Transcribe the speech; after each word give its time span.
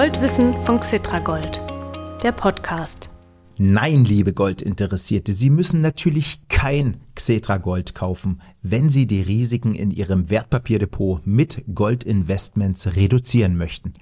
Goldwissen 0.00 0.54
von 0.64 0.78
Xitragold, 0.78 1.60
der 2.22 2.30
Podcast. 2.30 3.10
Nein, 3.56 4.04
liebe 4.04 4.32
Goldinteressierte, 4.32 5.32
Sie 5.32 5.50
müssen 5.50 5.80
natürlich 5.80 6.46
kein 6.46 6.98
Xetra 7.16 7.56
Gold 7.56 7.96
kaufen, 7.96 8.40
wenn 8.62 8.90
Sie 8.90 9.08
die 9.08 9.22
Risiken 9.22 9.74
in 9.74 9.90
Ihrem 9.90 10.30
Wertpapierdepot 10.30 11.26
mit 11.26 11.64
Goldinvestments 11.74 12.94
reduzieren 12.94 13.56
möchten. 13.56 13.94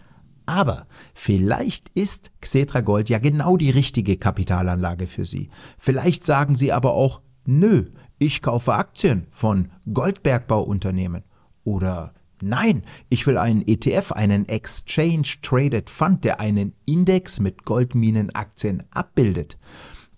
Aber 0.45 0.87
vielleicht 1.15 1.89
ist 1.95 2.31
Xetra 2.43 2.83
Gold 2.83 3.09
ja 3.09 3.19
genau 3.19 3.57
die 3.57 3.71
richtige 3.71 4.19
Kapitalanlage 4.19 5.07
für 5.07 5.25
Sie. 5.25 5.49
Vielleicht 5.79 6.25
sagen 6.25 6.57
Sie 6.57 6.73
aber 6.73 6.93
auch, 6.93 7.23
nö, 7.47 7.87
ich 8.19 8.43
kaufe 8.43 8.75
Aktien 8.75 9.29
von 9.31 9.71
Goldbergbauunternehmen 9.91 11.25
oder 11.65 12.13
Nein, 12.49 12.85
ich 13.09 13.27
will 13.27 13.39
einen 13.39 13.67
ETF, 13.67 14.13
einen 14.13 14.49
Exchange 14.49 15.27
Traded 15.43 15.91
Fund, 15.91 16.23
der 16.23 16.39
einen 16.39 16.77
Index 16.85 17.41
mit 17.41 17.65
Goldminenaktien 17.65 18.85
abbildet. 18.93 19.59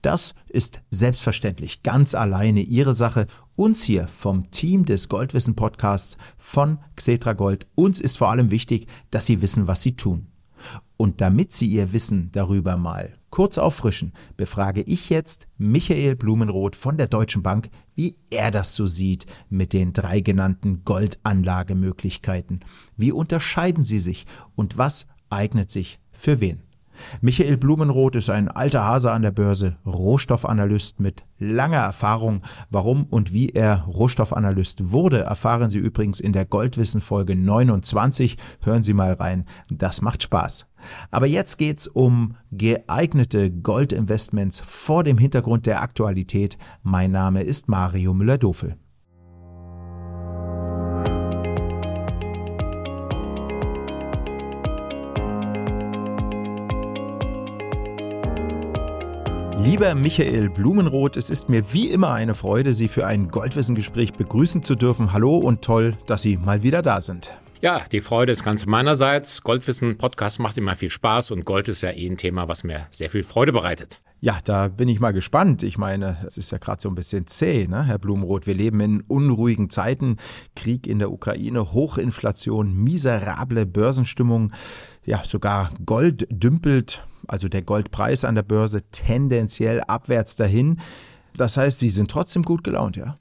Das 0.02 0.34
ist 0.46 0.82
selbstverständlich 0.90 1.82
ganz 1.82 2.14
alleine 2.14 2.60
Ihre 2.60 2.92
Sache. 2.92 3.28
Uns 3.56 3.82
hier 3.82 4.08
vom 4.08 4.50
Team 4.50 4.84
des 4.84 5.08
Goldwissen 5.08 5.56
Podcasts 5.56 6.18
von 6.36 6.80
Xetra 6.96 7.32
Gold, 7.32 7.66
uns 7.74 7.98
ist 7.98 8.18
vor 8.18 8.28
allem 8.28 8.50
wichtig, 8.50 8.88
dass 9.10 9.24
Sie 9.24 9.40
wissen, 9.40 9.66
was 9.66 9.80
Sie 9.80 9.96
tun. 9.96 10.26
Und 10.98 11.22
damit 11.22 11.54
Sie 11.54 11.66
Ihr 11.66 11.94
Wissen 11.94 12.28
darüber 12.32 12.76
mal 12.76 13.17
kurz 13.30 13.58
auffrischen, 13.58 14.12
befrage 14.36 14.82
ich 14.82 15.10
jetzt 15.10 15.48
Michael 15.56 16.16
Blumenroth 16.16 16.76
von 16.76 16.96
der 16.96 17.08
Deutschen 17.08 17.42
Bank, 17.42 17.70
wie 17.94 18.16
er 18.30 18.50
das 18.50 18.74
so 18.74 18.86
sieht 18.86 19.26
mit 19.48 19.72
den 19.72 19.92
drei 19.92 20.20
genannten 20.20 20.84
Goldanlagemöglichkeiten. 20.84 22.60
Wie 22.96 23.12
unterscheiden 23.12 23.84
sie 23.84 24.00
sich 24.00 24.26
und 24.54 24.78
was 24.78 25.06
eignet 25.30 25.70
sich 25.70 25.98
für 26.10 26.40
wen? 26.40 26.67
Michael 27.20 27.56
Blumenroth 27.56 28.16
ist 28.16 28.30
ein 28.30 28.48
alter 28.48 28.84
Hase 28.84 29.10
an 29.10 29.22
der 29.22 29.30
Börse, 29.30 29.76
Rohstoffanalyst 29.86 31.00
mit 31.00 31.24
langer 31.38 31.78
Erfahrung. 31.78 32.42
Warum 32.70 33.04
und 33.04 33.32
wie 33.32 33.50
er 33.50 33.84
Rohstoffanalyst 33.84 34.90
wurde, 34.92 35.20
erfahren 35.20 35.70
Sie 35.70 35.78
übrigens 35.78 36.20
in 36.20 36.32
der 36.32 36.44
Goldwissen 36.44 37.00
Folge 37.00 37.36
29. 37.36 38.36
Hören 38.62 38.82
Sie 38.82 38.94
mal 38.94 39.12
rein, 39.12 39.44
das 39.70 40.02
macht 40.02 40.22
Spaß. 40.22 40.66
Aber 41.10 41.26
jetzt 41.26 41.58
geht's 41.58 41.86
um 41.86 42.36
geeignete 42.52 43.50
Goldinvestments 43.50 44.60
vor 44.60 45.04
dem 45.04 45.18
Hintergrund 45.18 45.66
der 45.66 45.82
Aktualität. 45.82 46.58
Mein 46.82 47.10
Name 47.10 47.42
ist 47.42 47.68
Mario 47.68 48.14
Müller-Dofel. 48.14 48.76
Lieber 59.68 59.94
Michael 59.94 60.48
Blumenroth, 60.48 61.18
es 61.18 61.28
ist 61.28 61.50
mir 61.50 61.74
wie 61.74 61.88
immer 61.88 62.14
eine 62.14 62.32
Freude, 62.32 62.72
Sie 62.72 62.88
für 62.88 63.06
ein 63.06 63.28
Goldwissengespräch 63.28 64.14
begrüßen 64.14 64.62
zu 64.62 64.76
dürfen. 64.76 65.12
Hallo 65.12 65.36
und 65.36 65.60
toll, 65.60 65.94
dass 66.06 66.22
Sie 66.22 66.38
mal 66.38 66.62
wieder 66.62 66.80
da 66.80 67.02
sind. 67.02 67.34
Ja, 67.60 67.84
die 67.92 68.00
Freude 68.00 68.32
ist 68.32 68.42
ganz 68.42 68.64
meinerseits. 68.64 69.42
Goldwissen 69.42 69.98
Podcast 69.98 70.38
macht 70.38 70.56
immer 70.56 70.74
viel 70.74 70.88
Spaß 70.88 71.32
und 71.32 71.44
Gold 71.44 71.68
ist 71.68 71.82
ja 71.82 71.90
eh 71.90 72.08
ein 72.08 72.16
Thema, 72.16 72.48
was 72.48 72.64
mir 72.64 72.86
sehr 72.90 73.10
viel 73.10 73.24
Freude 73.24 73.52
bereitet. 73.52 74.00
Ja, 74.20 74.38
da 74.42 74.66
bin 74.66 74.88
ich 74.88 74.98
mal 74.98 75.12
gespannt. 75.12 75.62
Ich 75.62 75.78
meine, 75.78 76.16
es 76.26 76.36
ist 76.36 76.50
ja 76.50 76.58
gerade 76.58 76.82
so 76.82 76.88
ein 76.88 76.96
bisschen 76.96 77.28
zäh, 77.28 77.68
ne, 77.68 77.84
Herr 77.84 77.98
Blumenroth. 77.98 78.48
Wir 78.48 78.54
leben 78.54 78.80
in 78.80 79.00
unruhigen 79.02 79.70
Zeiten. 79.70 80.16
Krieg 80.56 80.88
in 80.88 80.98
der 80.98 81.12
Ukraine, 81.12 81.72
Hochinflation, 81.72 82.74
miserable 82.74 83.64
Börsenstimmung. 83.64 84.52
Ja, 85.04 85.22
sogar 85.22 85.70
Gold 85.86 86.26
dümpelt, 86.30 87.04
also 87.28 87.46
der 87.46 87.62
Goldpreis 87.62 88.24
an 88.24 88.34
der 88.34 88.42
Börse 88.42 88.82
tendenziell 88.90 89.82
abwärts 89.82 90.34
dahin. 90.34 90.80
Das 91.38 91.56
heißt, 91.56 91.78
Sie 91.78 91.88
sind 91.88 92.10
trotzdem 92.10 92.42
gut 92.42 92.64
gelaunt, 92.64 92.96
ja? 92.96 93.16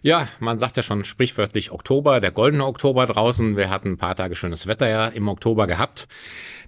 Ja, 0.00 0.28
man 0.38 0.58
sagt 0.58 0.76
ja 0.76 0.82
schon 0.82 1.04
sprichwörtlich 1.04 1.70
Oktober, 1.70 2.20
der 2.20 2.30
goldene 2.30 2.64
Oktober 2.64 3.06
draußen. 3.06 3.56
Wir 3.56 3.68
hatten 3.68 3.92
ein 3.92 3.98
paar 3.98 4.14
Tage 4.14 4.36
schönes 4.36 4.66
Wetter 4.66 4.88
ja 4.88 5.08
im 5.08 5.28
Oktober 5.28 5.66
gehabt. 5.66 6.08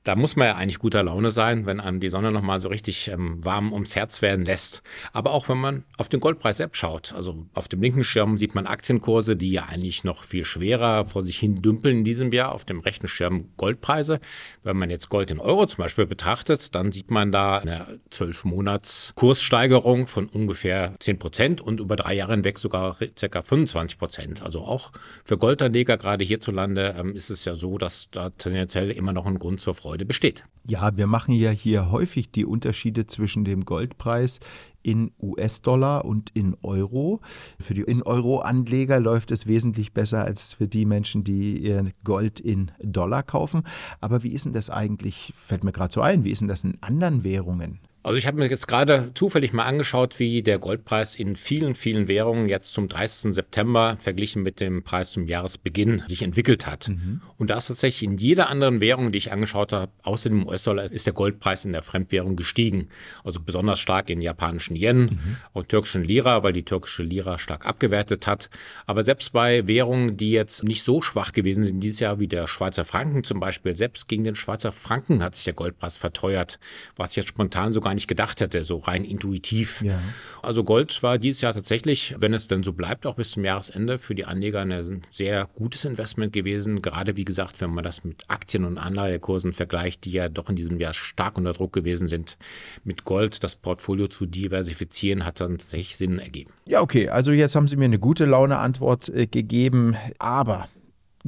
Da 0.02 0.16
muss 0.16 0.34
man 0.34 0.48
ja 0.48 0.54
eigentlich 0.56 0.78
guter 0.78 1.02
Laune 1.02 1.30
sein, 1.30 1.66
wenn 1.66 1.78
einem 1.78 2.00
die 2.00 2.08
Sonne 2.08 2.32
nochmal 2.32 2.58
so 2.58 2.68
richtig 2.68 3.08
ähm, 3.08 3.44
warm 3.44 3.72
ums 3.72 3.94
Herz 3.94 4.22
werden 4.22 4.46
lässt. 4.46 4.82
Aber 5.12 5.32
auch 5.32 5.50
wenn 5.50 5.58
man 5.58 5.84
auf 5.98 6.08
den 6.08 6.20
Goldpreis 6.20 6.56
selbst 6.56 6.78
schaut. 6.78 7.12
Also 7.12 7.46
auf 7.52 7.68
dem 7.68 7.82
linken 7.82 8.02
Schirm 8.02 8.38
sieht 8.38 8.54
man 8.54 8.66
Aktienkurse, 8.66 9.36
die 9.36 9.52
ja 9.52 9.66
eigentlich 9.66 10.02
noch 10.02 10.24
viel 10.24 10.46
schwerer 10.46 11.04
vor 11.04 11.22
sich 11.22 11.38
hin 11.38 11.60
dümpeln 11.60 11.98
in 11.98 12.04
diesem 12.04 12.32
Jahr. 12.32 12.52
Auf 12.52 12.64
dem 12.64 12.80
rechten 12.80 13.08
Schirm 13.08 13.50
Goldpreise. 13.58 14.20
Wenn 14.62 14.78
man 14.78 14.88
jetzt 14.88 15.10
Gold 15.10 15.30
in 15.30 15.38
Euro 15.38 15.66
zum 15.66 15.82
Beispiel 15.84 16.06
betrachtet, 16.06 16.74
dann 16.74 16.92
sieht 16.92 17.10
man 17.10 17.30
da 17.30 17.58
eine 17.58 18.00
12 18.10 18.46
Monats 18.46 19.12
Kurssteigerung 19.16 20.06
von 20.06 20.28
ungefähr 20.28 20.89
10 20.98 21.18
Prozent 21.18 21.60
und 21.60 21.80
über 21.80 21.96
drei 21.96 22.14
Jahre 22.14 22.32
hinweg 22.32 22.58
sogar 22.58 22.96
ca. 22.96 23.42
25 23.42 23.98
Prozent. 23.98 24.42
Also 24.42 24.62
auch 24.62 24.92
für 25.24 25.38
Goldanleger 25.38 25.96
gerade 25.96 26.24
hierzulande 26.24 26.94
ähm, 26.98 27.14
ist 27.14 27.30
es 27.30 27.44
ja 27.44 27.54
so, 27.54 27.78
dass 27.78 28.08
da 28.10 28.30
tendenziell 28.30 28.90
immer 28.90 29.12
noch 29.12 29.26
ein 29.26 29.38
Grund 29.38 29.60
zur 29.60 29.74
Freude 29.74 30.04
besteht. 30.04 30.44
Ja, 30.66 30.96
wir 30.96 31.06
machen 31.06 31.34
ja 31.34 31.50
hier 31.50 31.90
häufig 31.90 32.30
die 32.30 32.44
Unterschiede 32.44 33.06
zwischen 33.06 33.44
dem 33.44 33.64
Goldpreis 33.64 34.40
in 34.82 35.12
US-Dollar 35.20 36.04
und 36.04 36.30
in 36.34 36.56
Euro. 36.62 37.20
Für 37.58 37.74
die 37.74 37.82
In-Euro-Anleger 37.82 39.00
läuft 39.00 39.30
es 39.30 39.46
wesentlich 39.46 39.92
besser 39.92 40.24
als 40.24 40.54
für 40.54 40.68
die 40.68 40.84
Menschen, 40.84 41.24
die 41.24 41.58
ihr 41.58 41.90
Gold 42.04 42.40
in 42.40 42.70
Dollar 42.82 43.22
kaufen. 43.22 43.62
Aber 44.00 44.22
wie 44.22 44.32
ist 44.32 44.44
denn 44.44 44.52
das 44.52 44.70
eigentlich, 44.70 45.32
fällt 45.36 45.64
mir 45.64 45.72
gerade 45.72 45.92
so 45.92 46.00
ein, 46.00 46.24
wie 46.24 46.30
ist 46.30 46.40
denn 46.40 46.48
das 46.48 46.64
in 46.64 46.78
anderen 46.82 47.24
Währungen? 47.24 47.80
Also 48.02 48.16
ich 48.16 48.26
habe 48.26 48.38
mir 48.38 48.48
jetzt 48.48 48.66
gerade 48.66 49.10
zufällig 49.14 49.52
mal 49.52 49.64
angeschaut, 49.64 50.18
wie 50.18 50.42
der 50.42 50.58
Goldpreis 50.58 51.14
in 51.14 51.36
vielen, 51.36 51.74
vielen 51.74 52.08
Währungen 52.08 52.48
jetzt 52.48 52.72
zum 52.72 52.88
30. 52.88 53.34
September 53.34 53.98
verglichen 54.00 54.42
mit 54.42 54.58
dem 54.58 54.82
Preis 54.82 55.12
zum 55.12 55.26
Jahresbeginn 55.26 56.04
sich 56.08 56.22
entwickelt 56.22 56.66
hat. 56.66 56.88
Mhm. 56.88 57.20
Und 57.36 57.50
da 57.50 57.58
ist 57.58 57.66
tatsächlich 57.66 58.08
in 58.08 58.16
jeder 58.16 58.48
anderen 58.48 58.80
Währung, 58.80 59.12
die 59.12 59.18
ich 59.18 59.32
angeschaut 59.32 59.72
habe, 59.72 59.92
außer 60.02 60.30
dem 60.30 60.46
US-Dollar, 60.46 60.90
ist 60.90 61.06
der 61.06 61.12
Goldpreis 61.12 61.66
in 61.66 61.72
der 61.72 61.82
Fremdwährung 61.82 62.36
gestiegen. 62.36 62.88
Also 63.22 63.38
besonders 63.40 63.78
stark 63.80 64.08
in 64.08 64.22
japanischen 64.22 64.76
Yen 64.76 65.00
mhm. 65.00 65.36
und 65.52 65.68
türkischen 65.68 66.02
Lira, 66.02 66.42
weil 66.42 66.54
die 66.54 66.64
türkische 66.64 67.02
Lira 67.02 67.38
stark 67.38 67.66
abgewertet 67.66 68.26
hat. 68.26 68.48
Aber 68.86 69.02
selbst 69.02 69.34
bei 69.34 69.66
Währungen, 69.66 70.16
die 70.16 70.30
jetzt 70.30 70.64
nicht 70.64 70.84
so 70.84 71.02
schwach 71.02 71.32
gewesen 71.32 71.64
sind 71.64 71.80
dieses 71.80 72.00
Jahr 72.00 72.18
wie 72.18 72.28
der 72.28 72.46
Schweizer 72.46 72.86
Franken 72.86 73.24
zum 73.24 73.40
Beispiel, 73.40 73.74
selbst 73.76 74.08
gegen 74.08 74.24
den 74.24 74.36
Schweizer 74.36 74.72
Franken 74.72 75.22
hat 75.22 75.34
sich 75.34 75.44
der 75.44 75.52
Goldpreis 75.52 75.98
verteuert, 75.98 76.58
was 76.96 77.14
jetzt 77.14 77.28
spontan 77.28 77.74
sogar 77.74 77.89
gar 77.90 77.94
nicht 77.94 78.06
gedacht 78.06 78.40
hätte, 78.40 78.62
so 78.62 78.78
rein 78.78 79.04
intuitiv. 79.04 79.82
Ja. 79.82 80.00
Also 80.42 80.62
Gold 80.62 81.02
war 81.02 81.18
dieses 81.18 81.40
Jahr 81.40 81.52
tatsächlich, 81.52 82.14
wenn 82.18 82.32
es 82.32 82.46
denn 82.46 82.62
so 82.62 82.72
bleibt, 82.72 83.04
auch 83.04 83.16
bis 83.16 83.32
zum 83.32 83.44
Jahresende 83.44 83.98
für 83.98 84.14
die 84.14 84.26
Anleger 84.26 84.60
ein 84.60 85.02
sehr 85.10 85.48
gutes 85.56 85.84
Investment 85.84 86.32
gewesen. 86.32 86.82
Gerade 86.82 87.16
wie 87.16 87.24
gesagt, 87.24 87.60
wenn 87.60 87.70
man 87.70 87.82
das 87.82 88.04
mit 88.04 88.22
Aktien- 88.28 88.64
und 88.64 88.78
Anleihekursen 88.78 89.52
vergleicht, 89.52 90.04
die 90.04 90.12
ja 90.12 90.28
doch 90.28 90.48
in 90.48 90.54
diesem 90.54 90.78
Jahr 90.78 90.94
stark 90.94 91.36
unter 91.36 91.52
Druck 91.52 91.72
gewesen 91.72 92.06
sind, 92.06 92.38
mit 92.84 93.04
Gold 93.04 93.42
das 93.42 93.56
Portfolio 93.56 94.06
zu 94.06 94.24
diversifizieren, 94.24 95.24
hat 95.24 95.40
dann 95.40 95.58
tatsächlich 95.58 95.96
Sinn 95.96 96.20
ergeben. 96.20 96.52
Ja, 96.66 96.82
okay. 96.82 97.08
Also 97.08 97.32
jetzt 97.32 97.56
haben 97.56 97.66
Sie 97.66 97.76
mir 97.76 97.86
eine 97.86 97.98
gute 97.98 98.24
Laune-Antwort 98.24 99.08
äh, 99.08 99.26
gegeben. 99.26 99.96
Aber 100.20 100.68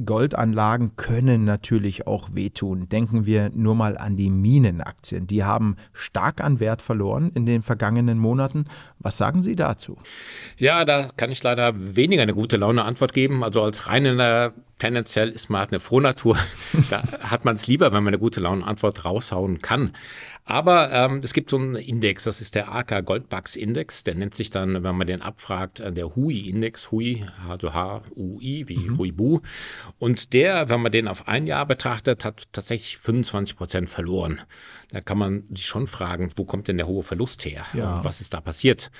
Goldanlagen 0.03 0.95
können 0.95 1.45
natürlich 1.45 2.07
auch 2.07 2.29
wehtun. 2.33 2.89
Denken 2.89 3.25
wir 3.25 3.51
nur 3.53 3.75
mal 3.75 3.97
an 3.97 4.17
die 4.17 4.29
Minenaktien. 4.29 5.27
Die 5.27 5.43
haben 5.43 5.75
stark 5.93 6.43
an 6.43 6.59
Wert 6.59 6.81
verloren 6.81 7.31
in 7.33 7.45
den 7.45 7.61
vergangenen 7.61 8.17
Monaten. 8.17 8.65
Was 8.99 9.17
sagen 9.17 9.43
Sie 9.43 9.55
dazu? 9.55 9.97
Ja, 10.57 10.83
da 10.83 11.07
kann 11.15 11.31
ich 11.31 11.43
leider 11.43 11.73
weniger 11.95 12.23
eine 12.23 12.33
gute 12.33 12.57
Laune 12.57 12.83
Antwort 12.83 13.13
geben. 13.13 13.43
Also 13.43 13.61
als 13.61 13.87
reiner 13.87 14.53
tendenziell 14.79 15.29
ist 15.29 15.49
man 15.49 15.59
halt 15.59 15.71
eine 15.71 15.79
Frohnatur. 15.79 16.37
da 16.89 17.03
hat 17.19 17.45
man 17.45 17.55
es 17.55 17.67
lieber, 17.67 17.87
wenn 17.87 18.03
man 18.03 18.13
eine 18.13 18.19
gute 18.19 18.39
Laune 18.39 18.65
Antwort 18.65 19.05
raushauen 19.05 19.61
kann. 19.61 19.93
Aber 20.45 20.91
ähm, 20.91 21.21
es 21.23 21.31
gibt 21.31 21.49
so 21.49 21.57
einen 21.57 21.75
Index, 21.75 22.25
das 22.25 22.41
ist 22.41 22.55
der 22.55 22.73
AK 22.73 23.05
Goldbugs 23.05 23.55
Index. 23.55 24.03
Der 24.03 24.15
nennt 24.15 24.35
sich 24.35 24.49
dann, 24.49 24.83
wenn 24.83 24.95
man 24.95 25.07
den 25.07 25.21
abfragt, 25.21 25.79
äh, 25.79 25.93
der 25.93 26.15
HUI-Index, 26.15 26.91
HUI, 26.91 27.25
also 27.47 27.73
H-U-I, 27.73 28.67
wie 28.67 28.77
mhm. 28.77 28.97
Huibu. 28.97 29.39
Und 29.99 30.33
der, 30.33 30.67
wenn 30.67 30.81
man 30.81 30.91
den 30.91 31.07
auf 31.07 31.29
ein 31.29 31.47
Jahr 31.47 31.65
betrachtet, 31.65 32.25
hat 32.25 32.43
tatsächlich 32.51 32.97
25 32.97 33.55
Prozent 33.55 33.89
verloren. 33.89 34.41
Da 34.89 34.99
kann 34.99 35.17
man 35.17 35.43
sich 35.49 35.65
schon 35.65 35.87
fragen, 35.87 36.31
wo 36.35 36.43
kommt 36.43 36.67
denn 36.67 36.77
der 36.77 36.87
hohe 36.87 37.03
Verlust 37.03 37.45
her? 37.45 37.65
Ja. 37.73 38.03
Was 38.03 38.19
ist 38.19 38.33
da 38.33 38.41
passiert? 38.41 38.91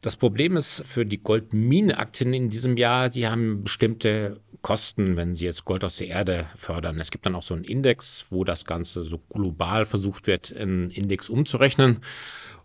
Das 0.00 0.16
Problem 0.16 0.56
ist 0.56 0.82
für 0.86 1.04
die 1.04 1.22
Goldmine-Aktien 1.22 2.32
in 2.32 2.48
diesem 2.48 2.76
Jahr, 2.76 3.10
die 3.10 3.28
haben 3.28 3.62
bestimmte 3.62 4.40
Kosten, 4.66 5.16
wenn 5.16 5.36
sie 5.36 5.44
jetzt 5.44 5.64
Gold 5.64 5.84
aus 5.84 5.98
der 5.98 6.08
Erde 6.08 6.46
fördern. 6.56 6.98
Es 6.98 7.12
gibt 7.12 7.24
dann 7.24 7.36
auch 7.36 7.44
so 7.44 7.54
einen 7.54 7.62
Index, 7.62 8.26
wo 8.30 8.42
das 8.42 8.64
Ganze 8.64 9.04
so 9.04 9.20
global 9.30 9.84
versucht 9.84 10.26
wird, 10.26 10.52
einen 10.56 10.90
Index 10.90 11.28
umzurechnen. 11.28 12.00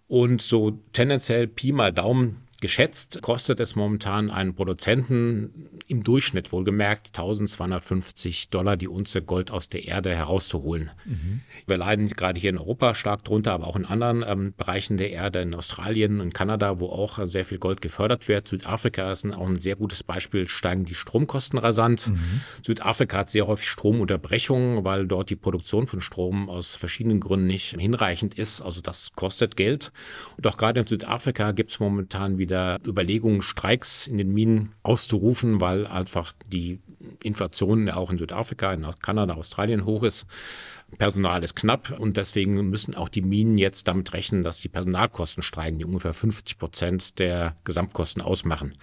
Und 0.07 0.41
so 0.41 0.79
tendenziell 0.93 1.45
Pi 1.45 1.71
mal 1.71 1.93
Daumen 1.93 2.37
Geschätzt 2.61 3.23
kostet 3.23 3.59
es 3.59 3.75
momentan 3.75 4.29
einen 4.29 4.53
Produzenten 4.53 5.79
im 5.87 6.03
Durchschnitt 6.03 6.51
wohlgemerkt 6.51 7.07
1250 7.07 8.51
Dollar 8.51 8.77
die 8.77 8.87
Unze 8.87 9.23
Gold 9.23 9.49
aus 9.49 9.67
der 9.67 9.85
Erde 9.85 10.15
herauszuholen. 10.15 10.91
Mhm. 11.05 11.41
Wir 11.65 11.77
leiden 11.77 12.07
gerade 12.07 12.39
hier 12.39 12.51
in 12.51 12.59
Europa 12.59 12.93
stark 12.93 13.23
drunter, 13.23 13.53
aber 13.53 13.65
auch 13.65 13.75
in 13.75 13.85
anderen 13.85 14.23
ähm, 14.27 14.53
Bereichen 14.55 14.97
der 14.97 15.09
Erde, 15.09 15.41
in 15.41 15.55
Australien 15.55 16.21
und 16.21 16.35
Kanada, 16.35 16.79
wo 16.79 16.89
auch 16.89 17.25
sehr 17.27 17.45
viel 17.45 17.57
Gold 17.57 17.81
gefördert 17.81 18.27
wird. 18.27 18.47
Südafrika 18.47 19.11
ist 19.11 19.23
ein, 19.23 19.33
auch 19.33 19.47
ein 19.47 19.59
sehr 19.59 19.75
gutes 19.75 20.03
Beispiel, 20.03 20.47
steigen 20.47 20.85
die 20.85 20.93
Stromkosten 20.93 21.57
rasant. 21.57 22.09
Mhm. 22.09 22.41
Südafrika 22.63 23.17
hat 23.17 23.31
sehr 23.31 23.47
häufig 23.47 23.69
Stromunterbrechungen, 23.69 24.83
weil 24.83 25.07
dort 25.07 25.31
die 25.31 25.35
Produktion 25.35 25.87
von 25.87 25.99
Strom 25.99 26.47
aus 26.47 26.75
verschiedenen 26.75 27.21
Gründen 27.21 27.47
nicht 27.47 27.75
hinreichend 27.79 28.35
ist. 28.35 28.61
Also 28.61 28.81
das 28.81 29.13
kostet 29.15 29.57
Geld. 29.57 29.91
Und 30.37 30.45
auch 30.45 30.57
gerade 30.57 30.81
in 30.81 30.85
Südafrika 30.85 31.53
gibt 31.53 31.71
es 31.71 31.79
momentan 31.79 32.37
wieder 32.37 32.50
wieder 32.51 32.79
Überlegungen, 32.85 33.41
Streiks 33.41 34.07
in 34.07 34.17
den 34.17 34.33
Minen 34.33 34.73
auszurufen, 34.83 35.61
weil 35.61 35.87
einfach 35.87 36.33
die 36.47 36.79
Inflation 37.23 37.89
auch 37.89 38.11
in 38.11 38.17
Südafrika, 38.17 38.73
in 38.73 38.85
Kanada, 39.01 39.35
Australien 39.35 39.85
hoch 39.85 40.03
ist. 40.03 40.25
Personal 40.97 41.41
ist 41.45 41.55
knapp 41.55 41.97
und 41.97 42.17
deswegen 42.17 42.69
müssen 42.69 42.93
auch 42.93 43.07
die 43.07 43.21
Minen 43.21 43.57
jetzt 43.57 43.87
damit 43.87 44.11
rechnen, 44.11 44.41
dass 44.41 44.59
die 44.59 44.67
Personalkosten 44.67 45.41
steigen, 45.41 45.79
die 45.79 45.85
ungefähr 45.85 46.13
50 46.13 46.59
Prozent 46.59 47.19
der 47.19 47.55
Gesamtkosten 47.63 48.21
ausmachen. 48.21 48.73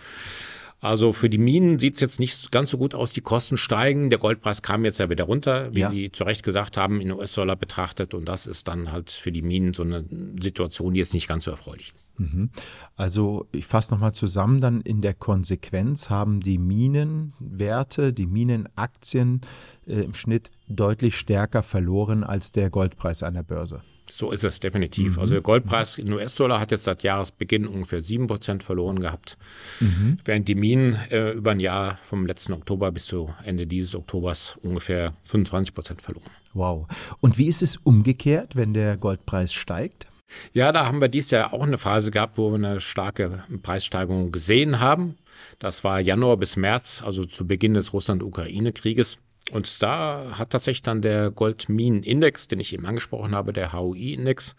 Also 0.81 1.13
für 1.13 1.29
die 1.29 1.39
Minen 1.39 1.79
sieht 1.81 1.95
es 1.95 2.01
jetzt 2.01 2.21
nicht 2.21 2.53
ganz 2.53 2.71
so 2.71 2.79
gut 2.79 2.95
aus. 2.95 3.13
Die 3.13 3.21
Kosten 3.21 3.57
steigen. 3.57 4.11
Der 4.11 4.19
Goldpreis 4.19 4.63
kam 4.63 4.85
jetzt 4.85 4.99
ja 4.99 5.11
wieder 5.11 5.25
runter, 5.25 5.75
wie 5.75 5.81
ja. 5.81 5.91
Sie 5.91 6.13
zu 6.13 6.23
Recht 6.23 6.45
gesagt 6.45 6.77
haben, 6.77 7.01
in 7.01 7.11
US-Dollar 7.11 7.57
betrachtet. 7.57 8.15
Und 8.15 8.27
das 8.27 8.47
ist 8.47 8.69
dann 8.69 8.93
halt 8.93 9.11
für 9.11 9.33
die 9.33 9.43
Minen 9.43 9.75
so 9.75 9.83
eine 9.83 10.05
Situation, 10.41 10.95
die 10.95 11.01
jetzt 11.01 11.15
nicht 11.15 11.27
ganz 11.27 11.45
so 11.45 11.51
erfreulich 11.51 11.93
ist. 11.97 12.21
Mhm. 12.21 12.51
Also 12.97 13.47
ich 13.53 13.67
fasse 13.67 13.93
nochmal 13.93 14.13
zusammen, 14.13 14.61
dann 14.61 14.81
in 14.81 15.01
der 15.01 15.15
Konsequenz 15.15 16.11
haben 16.11 16.41
die 16.41 16.59
Minenwerte, 16.59 18.13
die 18.13 18.27
Minenaktien 18.27 19.41
äh, 19.87 20.03
im 20.03 20.15
Schnitt 20.15 20.51
deutlich 20.69 21.17
stärker 21.17 21.65
verloren 21.65 22.23
als 22.23 22.53
der 22.53 22.71
Goldpreis 22.71 23.25
an 23.25 23.35
der 23.35 23.43
Börse. 23.43 23.83
So 24.11 24.31
ist 24.31 24.45
es 24.45 24.61
definitiv. 24.61 25.17
Mhm. 25.17 25.21
Also 25.21 25.35
der 25.35 25.43
Goldpreis 25.43 25.99
in 25.99 26.13
US-Dollar 26.13 26.61
hat 26.61 26.71
jetzt 26.71 26.85
seit 26.85 27.03
Jahresbeginn 27.03 27.67
ungefähr 27.67 28.03
7% 28.03 28.63
verloren 28.63 29.01
gehabt, 29.01 29.37
mhm. 29.81 30.19
während 30.25 30.49
die 30.49 30.55
Minen 30.55 30.99
äh, 31.11 31.33
über 31.33 31.53
ein 31.53 31.61
Jahr 31.61 31.99
vom 32.03 32.27
letzten 32.27 32.53
Oktober 32.53 32.91
bis 32.91 33.07
zu 33.07 33.35
Ende 33.45 33.67
dieses 33.67 33.95
Oktobers 33.95 34.57
ungefähr 34.63 35.13
25% 35.31 36.01
verloren. 36.01 36.31
Wow. 36.55 36.87
Und 37.21 37.39
wie 37.39 37.47
ist 37.47 37.63
es 37.63 37.77
umgekehrt, 37.77 38.57
wenn 38.57 38.75
der 38.75 38.97
Goldpreis 38.97 39.53
steigt? 39.53 40.07
Ja, 40.53 40.73
da 40.73 40.87
haben 40.87 41.01
wir 41.01 41.09
dieses 41.09 41.31
Jahr 41.31 41.53
auch 41.53 41.63
eine 41.63 41.79
Phase 41.79 42.11
gehabt, 42.11 42.39
wo 42.39 42.51
wir 42.51 42.57
eine 42.57 42.81
starke 42.81 43.45
Preissteigerung 43.63 44.33
gesehen 44.33 44.81
haben. 44.81 45.17
Das 45.59 45.85
war 45.85 46.01
Januar 46.01 46.37
bis 46.37 46.57
März, 46.57 47.03
also 47.05 47.25
zu 47.25 47.47
Beginn 47.47 47.75
des 47.75 47.93
Russland-Ukraine-Krieges. 47.93 49.19
Und 49.51 49.83
da 49.83 50.39
hat 50.39 50.51
tatsächlich 50.51 50.83
dann 50.83 51.03
der 51.03 51.31
Goldminenindex, 51.31 52.49
den 52.49 52.61
ich 52.61 52.73
eben 52.73 52.87
angesprochen 52.87 53.35
habe, 53.35 53.53
der 53.53 53.73
HUI-Index, 53.73 54.55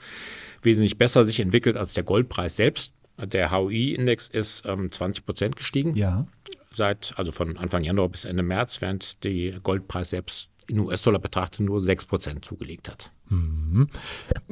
wesentlich 0.63 0.97
besser 0.97 1.25
sich 1.25 1.39
entwickelt 1.39 1.77
als 1.77 1.93
der 1.93 2.03
Goldpreis 2.03 2.55
selbst. 2.55 2.93
Der 3.17 3.51
HUI-Index 3.51 4.29
ist 4.29 4.63
ähm, 4.65 4.91
20 4.91 5.25
Prozent 5.25 5.55
gestiegen. 5.55 5.95
Ja. 5.95 6.25
Seit, 6.71 7.13
also 7.17 7.31
von 7.31 7.57
Anfang 7.57 7.83
Januar 7.83 8.09
bis 8.09 8.25
Ende 8.25 8.43
März, 8.43 8.81
während 8.81 9.23
der 9.23 9.59
Goldpreis 9.59 10.11
selbst 10.11 10.49
in 10.69 10.79
US-Dollar 10.79 11.19
betrachtet 11.19 11.61
nur 11.61 11.81
6 11.81 12.05
Prozent 12.05 12.45
zugelegt 12.45 12.89
hat. 12.89 13.11
Mhm. 13.29 13.87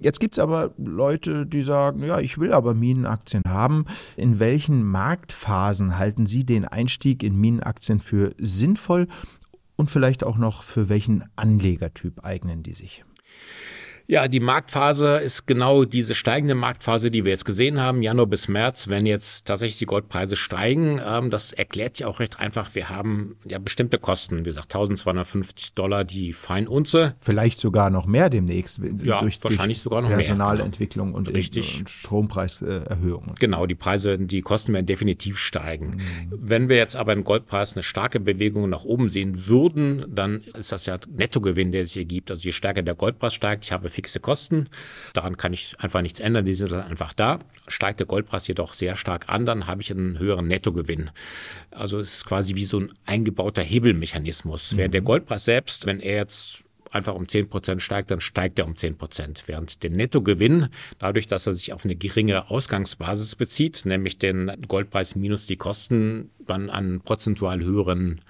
Jetzt 0.01 0.19
gibt 0.19 0.35
es 0.35 0.39
aber 0.39 0.73
Leute, 0.77 1.45
die 1.45 1.61
sagen, 1.61 2.03
ja, 2.03 2.19
ich 2.19 2.37
will 2.39 2.53
aber 2.53 2.73
Minenaktien 2.73 3.43
haben. 3.47 3.85
In 4.15 4.39
welchen 4.39 4.83
Marktphasen 4.83 5.97
halten 5.97 6.25
Sie 6.25 6.43
den 6.43 6.65
Einstieg 6.65 7.23
in 7.23 7.39
Minenaktien 7.39 7.99
für 7.99 8.33
sinnvoll 8.37 9.07
und 9.77 9.89
vielleicht 9.89 10.25
auch 10.25 10.37
noch, 10.37 10.63
für 10.63 10.89
welchen 10.89 11.23
Anlegertyp 11.37 12.25
eignen 12.25 12.63
die 12.63 12.73
sich? 12.73 13.05
Ja, 14.09 14.29
die 14.29 14.39
Marktphase 14.39 15.17
ist 15.17 15.47
genau 15.47 15.83
diese 15.83 16.15
steigende 16.15 16.55
Marktphase, 16.55 17.11
die 17.11 17.25
wir 17.25 17.31
jetzt 17.31 17.43
gesehen 17.43 17.81
haben, 17.81 18.01
Januar 18.01 18.27
bis 18.27 18.47
März, 18.47 18.87
wenn 18.87 19.05
jetzt 19.05 19.45
tatsächlich 19.45 19.79
die 19.79 19.85
Goldpreise 19.85 20.37
steigen. 20.37 21.01
Ähm, 21.05 21.29
das 21.29 21.51
erklärt 21.51 21.99
ja 21.99 22.07
auch 22.07 22.21
recht 22.21 22.39
einfach. 22.39 22.73
Wir 22.73 22.87
haben 22.87 23.35
ja 23.45 23.59
bestimmte 23.59 23.97
Kosten, 23.97 24.45
wie 24.45 24.49
gesagt, 24.51 24.73
1250 24.73 25.73
Dollar 25.73 26.05
die 26.05 26.31
Feinunze. 26.31 27.15
Vielleicht 27.19 27.59
sogar 27.59 27.89
noch 27.89 28.05
mehr 28.05 28.29
demnächst 28.29 28.79
ja, 29.03 29.19
durch, 29.19 29.43
wahrscheinlich 29.43 29.79
durch 29.79 29.83
sogar 29.83 30.01
noch 30.03 30.09
Personalentwicklung 30.09 31.07
mehr, 31.07 31.17
genau. 31.17 31.29
und, 31.29 31.35
Richtig. 31.35 31.79
und 31.79 31.89
Strompreiserhöhung. 31.89 33.35
Genau, 33.39 33.65
die 33.65 33.75
Preise, 33.75 34.17
die 34.17 34.39
Kosten 34.39 34.71
werden 34.71 34.85
definitiv 34.85 35.37
steigen. 35.37 35.97
Mhm. 35.97 36.31
Wenn 36.31 36.69
wir 36.69 36.77
jetzt 36.77 36.95
aber 36.95 37.11
im 37.11 37.25
Goldpreis 37.25 37.73
eine 37.73 37.83
starke 37.83 38.21
Bewegung 38.21 38.69
nach 38.69 38.85
oben 38.85 39.09
sehen 39.09 39.47
würden, 39.47 40.05
dann 40.07 40.43
ist 40.57 40.71
das 40.71 40.85
ja 40.85 40.97
Nettogewinn, 41.09 41.73
der 41.73 41.83
sich 41.83 41.95
hier 41.95 42.05
gibt. 42.05 42.31
Also 42.31 42.43
je 42.43 42.53
stärker 42.53 42.83
der 42.83 42.95
Goldpreis 42.95 43.33
steigt, 43.33 43.65
ich 43.65 43.73
habe 43.73 43.89
fixe 43.97 44.19
Kosten. 44.19 44.69
Daran 45.13 45.37
kann 45.37 45.53
ich 45.53 45.75
einfach 45.79 46.03
nichts 46.03 46.19
ändern, 46.19 46.45
die 46.45 46.53
sind 46.53 46.71
dann 46.71 46.83
einfach 46.83 47.13
da. 47.13 47.39
Steigt 47.67 47.99
der 47.99 48.05
Goldpreis 48.05 48.47
jedoch 48.47 48.73
sehr 48.75 48.95
stark 48.95 49.27
an, 49.27 49.47
dann 49.47 49.65
habe 49.65 49.81
ich 49.81 49.91
einen 49.91 50.19
höheren 50.19 50.47
Nettogewinn. 50.47 51.09
Also 51.71 51.97
es 51.97 52.17
ist 52.17 52.25
quasi 52.25 52.53
wie 52.53 52.65
so 52.65 52.79
ein 52.79 52.93
eingebauter 53.07 53.63
Hebelmechanismus. 53.63 54.73
Mhm. 54.73 54.77
Während 54.77 54.93
der 54.93 55.01
Goldpreis 55.01 55.45
selbst, 55.45 55.87
wenn 55.87 55.99
er 55.99 56.17
jetzt 56.17 56.63
einfach 56.91 57.15
um 57.15 57.23
10% 57.23 57.79
steigt, 57.79 58.11
dann 58.11 58.21
steigt 58.21 58.59
er 58.59 58.65
um 58.65 58.73
10%. 58.73 59.43
Während 59.47 59.81
der 59.81 59.89
Nettogewinn, 59.89 60.69
dadurch, 60.99 61.27
dass 61.27 61.47
er 61.47 61.53
sich 61.53 61.73
auf 61.73 61.83
eine 61.83 61.95
geringere 61.95 62.51
Ausgangsbasis 62.51 63.35
bezieht, 63.35 63.85
nämlich 63.85 64.19
den 64.19 64.51
Goldpreis 64.67 65.15
minus 65.15 65.47
die 65.47 65.57
Kosten, 65.57 66.29
dann 66.45 66.69
einen 66.69 67.01
prozentual 67.01 67.63
höheren 67.63 68.21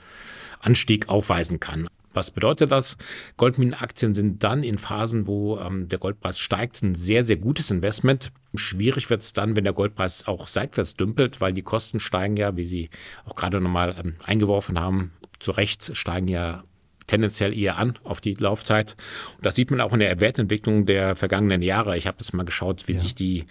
Anstieg 0.60 1.10
aufweisen 1.10 1.60
kann. 1.60 1.88
Was 2.18 2.32
bedeutet 2.32 2.72
das? 2.72 2.98
Goldminenaktien 3.38 4.16
sind 4.16 4.44
dann 4.44 4.64
in 4.64 4.80
Phasen, 4.80 5.28
wo 5.28 5.60
ähm, 5.60 5.88
der 5.88 6.00
Goldpreis 6.00 6.40
steigt, 6.40 6.82
ein 6.82 6.96
sehr, 6.96 7.24
sehr 7.24 7.38
gutes 7.38 7.70
Investment. 7.70 8.32
Schwierig 8.56 9.12
wird 9.12 9.22
es 9.22 9.34
dann, 9.34 9.56
wenn 9.56 9.66
der 9.66 9.74
Goldpreis 9.74 10.28
auch 10.28 10.48
seitwärts 10.48 10.96
dümpelt, 10.96 11.42
weil 11.42 11.54
die 11.54 11.62
Kosten 11.62 12.00
steigen 12.00 12.36
ja, 12.36 12.58
wie 12.58 12.66
Sie 12.66 12.90
auch 13.26 13.36
gerade 13.36 13.62
nochmal 13.62 13.96
ähm, 14.04 14.16
eingeworfen 14.26 14.80
haben, 14.80 15.12
zu 15.38 15.52
Recht 15.52 15.96
steigen 15.96 16.28
ja 16.28 16.64
tendenziell 17.06 17.56
eher 17.56 17.78
an 17.78 18.00
auf 18.04 18.20
die 18.20 18.34
Laufzeit. 18.34 18.96
Und 19.38 19.46
das 19.46 19.54
sieht 19.54 19.70
man 19.70 19.80
auch 19.80 19.94
in 19.94 20.00
der 20.00 20.20
Wertentwicklung 20.20 20.88
der 20.88 21.16
vergangenen 21.16 21.62
Jahre. 21.62 21.98
Ich 21.98 22.08
habe 22.08 22.18
jetzt 22.20 22.34
mal 22.34 22.46
geschaut, 22.46 22.88
wie 22.88 22.94
ja. 22.94 23.00
sich 23.00 23.14
die 23.14 23.46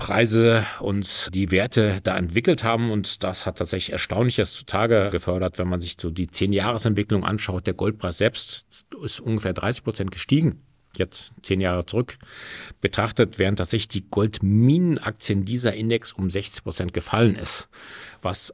Preise 0.00 0.66
und 0.80 1.28
die 1.32 1.50
Werte 1.50 2.00
da 2.02 2.16
entwickelt 2.16 2.64
haben. 2.64 2.90
Und 2.90 3.22
das 3.22 3.46
hat 3.46 3.58
tatsächlich 3.58 3.92
Erstaunliches 3.92 4.54
zutage 4.54 5.10
gefördert, 5.12 5.58
wenn 5.58 5.68
man 5.68 5.78
sich 5.78 5.96
so 6.00 6.10
die 6.10 6.26
Zehn-Jahres-Entwicklung 6.26 7.24
anschaut. 7.24 7.66
Der 7.66 7.74
Goldpreis 7.74 8.18
selbst 8.18 8.86
ist 9.04 9.20
ungefähr 9.20 9.52
30 9.52 9.84
Prozent 9.84 10.10
gestiegen 10.10 10.62
jetzt 10.96 11.32
zehn 11.42 11.60
Jahre 11.60 11.86
zurück 11.86 12.18
betrachtet, 12.80 13.38
während 13.38 13.58
tatsächlich 13.58 13.88
die 13.88 14.10
Goldminenaktien 14.10 15.44
dieser 15.44 15.74
Index 15.74 16.12
um 16.12 16.30
60 16.30 16.64
Prozent 16.64 16.92
gefallen 16.92 17.36
ist, 17.36 17.68
was 18.22 18.52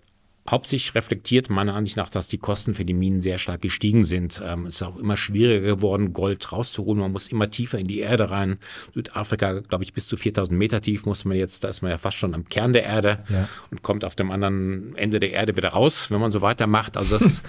hauptsächlich 0.48 0.94
reflektiert 0.94 1.50
meiner 1.50 1.74
Ansicht 1.74 1.96
nach, 1.96 2.10
dass 2.10 2.28
die 2.28 2.38
Kosten 2.38 2.74
für 2.74 2.84
die 2.84 2.94
Minen 2.94 3.20
sehr 3.20 3.38
stark 3.38 3.62
gestiegen 3.62 4.04
sind. 4.04 4.40
Ähm, 4.44 4.66
es 4.66 4.76
ist 4.76 4.82
auch 4.82 4.96
immer 4.96 5.16
schwieriger 5.16 5.76
geworden, 5.76 6.12
Gold 6.12 6.52
rauszuholen. 6.52 7.00
Man 7.00 7.12
muss 7.12 7.28
immer 7.28 7.50
tiefer 7.50 7.78
in 7.78 7.86
die 7.86 7.98
Erde 7.98 8.30
rein. 8.30 8.58
Südafrika, 8.94 9.60
glaube 9.60 9.84
ich, 9.84 9.92
bis 9.92 10.06
zu 10.06 10.16
4000 10.16 10.56
Meter 10.56 10.80
tief 10.80 11.06
muss 11.06 11.24
man 11.24 11.36
jetzt, 11.36 11.64
da 11.64 11.68
ist 11.68 11.82
man 11.82 11.90
ja 11.90 11.98
fast 11.98 12.16
schon 12.16 12.34
am 12.34 12.48
Kern 12.48 12.72
der 12.72 12.84
Erde 12.84 13.18
ja. 13.28 13.48
und 13.70 13.82
kommt 13.82 14.04
auf 14.04 14.14
dem 14.14 14.30
anderen 14.30 14.94
Ende 14.96 15.20
der 15.20 15.32
Erde 15.32 15.56
wieder 15.56 15.70
raus, 15.70 16.10
wenn 16.10 16.20
man 16.20 16.30
so 16.30 16.42
weitermacht. 16.42 16.96
Also 16.96 17.18
das 17.18 17.42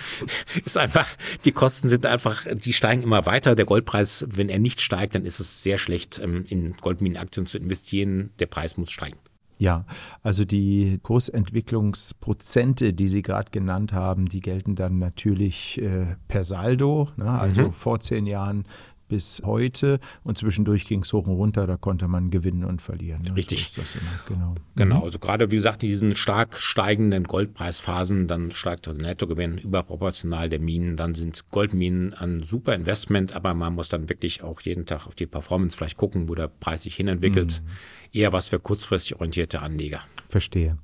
ist 0.65 0.77
einfach, 0.77 1.07
die 1.45 1.51
Kosten 1.51 1.89
sind 1.89 2.05
einfach, 2.05 2.45
die 2.51 2.73
steigen 2.73 3.03
immer 3.03 3.25
weiter. 3.25 3.55
Der 3.55 3.65
Goldpreis, 3.65 4.25
wenn 4.29 4.49
er 4.49 4.59
nicht 4.59 4.81
steigt, 4.81 5.15
dann 5.15 5.25
ist 5.25 5.39
es 5.39 5.63
sehr 5.63 5.77
schlecht, 5.77 6.19
ähm, 6.23 6.45
in 6.47 6.75
Goldminenaktien 6.77 7.45
zu 7.45 7.57
investieren. 7.57 8.31
Der 8.39 8.47
Preis 8.47 8.77
muss 8.77 8.91
steigen. 8.91 9.17
Ja, 9.59 9.85
also 10.21 10.45
die 10.45 10.99
Kursentwicklungsprozente, 11.01 12.93
die 12.93 13.07
Sie 13.07 13.23
gerade 13.23 13.49
genannt 13.51 13.91
haben, 13.91 14.27
die 14.27 14.41
gelten 14.41 14.75
dann 14.75 14.99
natürlich 14.99 15.81
äh, 15.81 16.15
per 16.27 16.43
Saldo. 16.43 17.09
Ne? 17.17 17.27
Also 17.27 17.63
mhm. 17.63 17.73
vor 17.73 17.99
zehn 17.99 18.27
Jahren 18.27 18.65
bis 19.07 19.41
heute 19.45 19.99
und 20.23 20.37
zwischendurch 20.37 20.85
ging 20.85 21.01
es 21.01 21.13
hoch 21.13 21.27
und 21.27 21.35
runter, 21.35 21.67
da 21.67 21.77
konnte 21.77 22.07
man 22.07 22.29
gewinnen 22.29 22.63
und 22.63 22.81
verlieren. 22.81 23.23
Ne? 23.23 23.35
Richtig. 23.35 23.69
So 23.69 23.81
genau. 24.27 24.55
Genau, 24.75 24.97
mhm. 24.97 25.03
also 25.03 25.19
gerade 25.19 25.51
wie 25.51 25.55
gesagt, 25.55 25.83
in 25.83 25.89
diesen 25.89 26.15
stark 26.15 26.57
steigenden 26.57 27.23
Goldpreisphasen, 27.23 28.27
dann 28.27 28.51
steigt 28.51 28.85
der 28.85 28.93
Nettogewinn 28.93 29.57
überproportional 29.57 30.49
der 30.49 30.59
Minen, 30.59 30.97
dann 30.97 31.15
sind 31.15 31.49
Goldminen 31.51 32.13
ein 32.13 32.43
super 32.43 32.75
Investment, 32.75 33.35
aber 33.35 33.53
man 33.53 33.75
muss 33.75 33.89
dann 33.89 34.09
wirklich 34.09 34.43
auch 34.43 34.61
jeden 34.61 34.85
Tag 34.85 35.07
auf 35.07 35.15
die 35.15 35.25
Performance 35.25 35.77
vielleicht 35.77 35.97
gucken, 35.97 36.29
wo 36.29 36.35
der 36.35 36.47
Preis 36.47 36.83
sich 36.83 36.95
hinentwickelt. 36.95 37.61
Mhm 37.63 37.69
eher 38.13 38.33
was 38.33 38.49
für 38.49 38.59
kurzfristig 38.59 39.15
orientierte 39.15 39.61
Anleger. 39.61 40.01
Verstehe. 40.29 40.77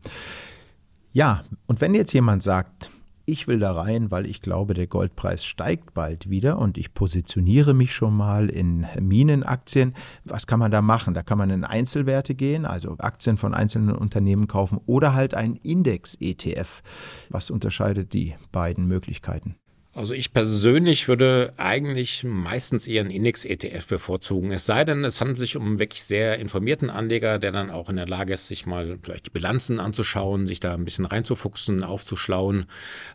Ja, 1.11 1.43
und 1.67 1.81
wenn 1.81 1.93
jetzt 1.93 2.13
jemand 2.13 2.43
sagt, 2.43 2.89
ich 3.25 3.47
will 3.47 3.59
da 3.59 3.71
rein, 3.71 4.11
weil 4.11 4.25
ich 4.25 4.41
glaube, 4.41 4.73
der 4.73 4.87
Goldpreis 4.87 5.45
steigt 5.45 5.93
bald 5.93 6.29
wieder 6.29 6.57
und 6.59 6.77
ich 6.77 6.93
positioniere 6.93 7.73
mich 7.73 7.93
schon 7.93 8.15
mal 8.15 8.49
in 8.49 8.85
Minenaktien. 8.99 9.93
Was 10.25 10.47
kann 10.47 10.59
man 10.59 10.71
da 10.71 10.81
machen? 10.81 11.13
Da 11.13 11.23
kann 11.23 11.37
man 11.37 11.49
in 11.49 11.63
Einzelwerte 11.63 12.35
gehen, 12.35 12.65
also 12.65 12.95
Aktien 12.99 13.37
von 13.37 13.53
einzelnen 13.53 13.95
Unternehmen 13.95 14.47
kaufen 14.47 14.79
oder 14.85 15.13
halt 15.13 15.35
ein 15.35 15.55
Index-ETF. 15.55 16.81
Was 17.29 17.49
unterscheidet 17.49 18.13
die 18.13 18.35
beiden 18.51 18.87
Möglichkeiten? 18.87 19.55
Also 19.95 20.15
ich 20.15 20.33
persönlich 20.33 21.07
würde 21.07 21.53
eigentlich 21.57 22.23
meistens 22.23 22.87
eher 22.87 23.01
einen 23.01 23.11
Index-ETF 23.11 23.85
bevorzugen. 23.87 24.51
Es 24.51 24.65
sei 24.65 24.85
denn, 24.85 25.03
es 25.03 25.21
handelt 25.21 25.37
sich 25.37 25.55
um 25.55 25.67
einen 25.67 25.79
wirklich 25.79 26.01
sehr 26.01 26.39
informierten 26.39 26.89
Anleger, 26.89 27.37
der 27.37 27.51
dann 27.51 27.69
auch 27.69 27.89
in 27.89 27.97
der 27.97 28.07
Lage 28.07 28.33
ist, 28.33 28.47
sich 28.47 28.65
mal 28.65 28.97
vielleicht 29.03 29.27
die 29.27 29.29
Bilanzen 29.29 29.79
anzuschauen, 29.79 30.47
sich 30.47 30.59
da 30.59 30.73
ein 30.73 30.83
bisschen 30.83 31.05
reinzufuchsen, 31.05 31.83
aufzuschlauen, 31.83 32.65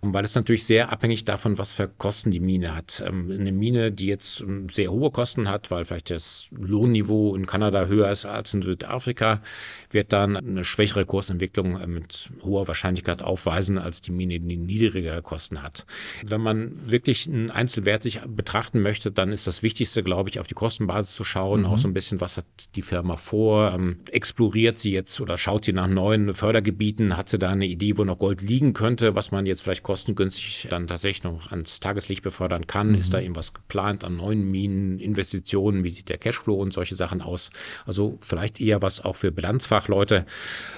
weil 0.02 0.24
es 0.24 0.36
natürlich 0.36 0.66
sehr 0.66 0.92
abhängig 0.92 1.24
davon, 1.24 1.58
was 1.58 1.72
für 1.72 1.88
Kosten 1.88 2.30
die 2.30 2.38
Mine 2.38 2.76
hat. 2.76 3.02
Ähm, 3.04 3.28
eine 3.28 3.50
Mine, 3.50 3.90
die 3.90 4.06
jetzt 4.06 4.40
ähm, 4.42 4.68
sehr 4.68 4.92
hohe 4.92 5.10
Kosten 5.10 5.48
hat, 5.48 5.72
weil 5.72 5.84
vielleicht 5.84 6.10
das 6.10 6.46
Lohnniveau 6.52 7.34
in 7.34 7.46
Kanada 7.46 7.86
höher 7.86 8.08
ist 8.12 8.24
als 8.24 8.54
in 8.54 8.62
Südafrika, 8.62 9.42
wird 9.90 10.12
dann 10.12 10.36
eine 10.36 10.64
schwächere 10.64 11.04
Kursentwicklung 11.06 11.80
äh, 11.80 11.88
mit 11.88 12.30
hoher 12.44 12.68
Wahrscheinlichkeit 12.68 13.20
aufweisen 13.20 13.78
als 13.78 14.00
die 14.00 14.12
Mine, 14.12 14.38
die 14.38 14.56
niedrigere 14.56 15.22
Kosten 15.22 15.60
hat. 15.60 15.84
Wenn 16.24 16.40
man 16.40 16.67
wirklich 16.86 17.28
einen 17.28 17.50
Einzelwert 17.50 18.02
sich 18.02 18.20
betrachten 18.26 18.80
möchte, 18.80 19.10
dann 19.10 19.32
ist 19.32 19.46
das 19.46 19.62
Wichtigste, 19.62 20.02
glaube 20.02 20.30
ich, 20.30 20.40
auf 20.40 20.46
die 20.46 20.54
Kostenbasis 20.54 21.14
zu 21.14 21.24
schauen, 21.24 21.60
mhm. 21.60 21.66
auch 21.66 21.78
so 21.78 21.88
ein 21.88 21.94
bisschen, 21.94 22.20
was 22.20 22.36
hat 22.36 22.46
die 22.74 22.82
Firma 22.82 23.16
vor, 23.16 23.72
ähm, 23.74 23.98
exploriert 24.10 24.78
sie 24.78 24.92
jetzt 24.92 25.20
oder 25.20 25.38
schaut 25.38 25.64
sie 25.64 25.72
nach 25.72 25.86
neuen 25.86 26.34
Fördergebieten, 26.34 27.16
hat 27.16 27.28
sie 27.28 27.38
da 27.38 27.50
eine 27.50 27.66
Idee, 27.66 27.96
wo 27.96 28.04
noch 28.04 28.18
Gold 28.18 28.42
liegen 28.42 28.72
könnte, 28.72 29.14
was 29.14 29.30
man 29.30 29.46
jetzt 29.46 29.62
vielleicht 29.62 29.82
kostengünstig 29.82 30.68
dann 30.70 30.86
tatsächlich 30.86 31.24
noch 31.24 31.50
ans 31.50 31.80
Tageslicht 31.80 32.22
befördern 32.22 32.66
kann, 32.66 32.90
mhm. 32.90 32.94
ist 32.96 33.14
da 33.14 33.18
irgendwas 33.18 33.54
geplant 33.54 34.04
an 34.04 34.16
neuen 34.16 34.50
Minen, 34.50 34.98
Investitionen, 34.98 35.84
wie 35.84 35.90
sieht 35.90 36.08
der 36.08 36.18
Cashflow 36.18 36.54
und 36.54 36.72
solche 36.72 36.96
Sachen 36.96 37.22
aus. 37.22 37.50
Also 37.86 38.18
vielleicht 38.20 38.60
eher 38.60 38.82
was 38.82 39.04
auch 39.04 39.16
für 39.16 39.32
Bilanzfachleute, 39.32 40.26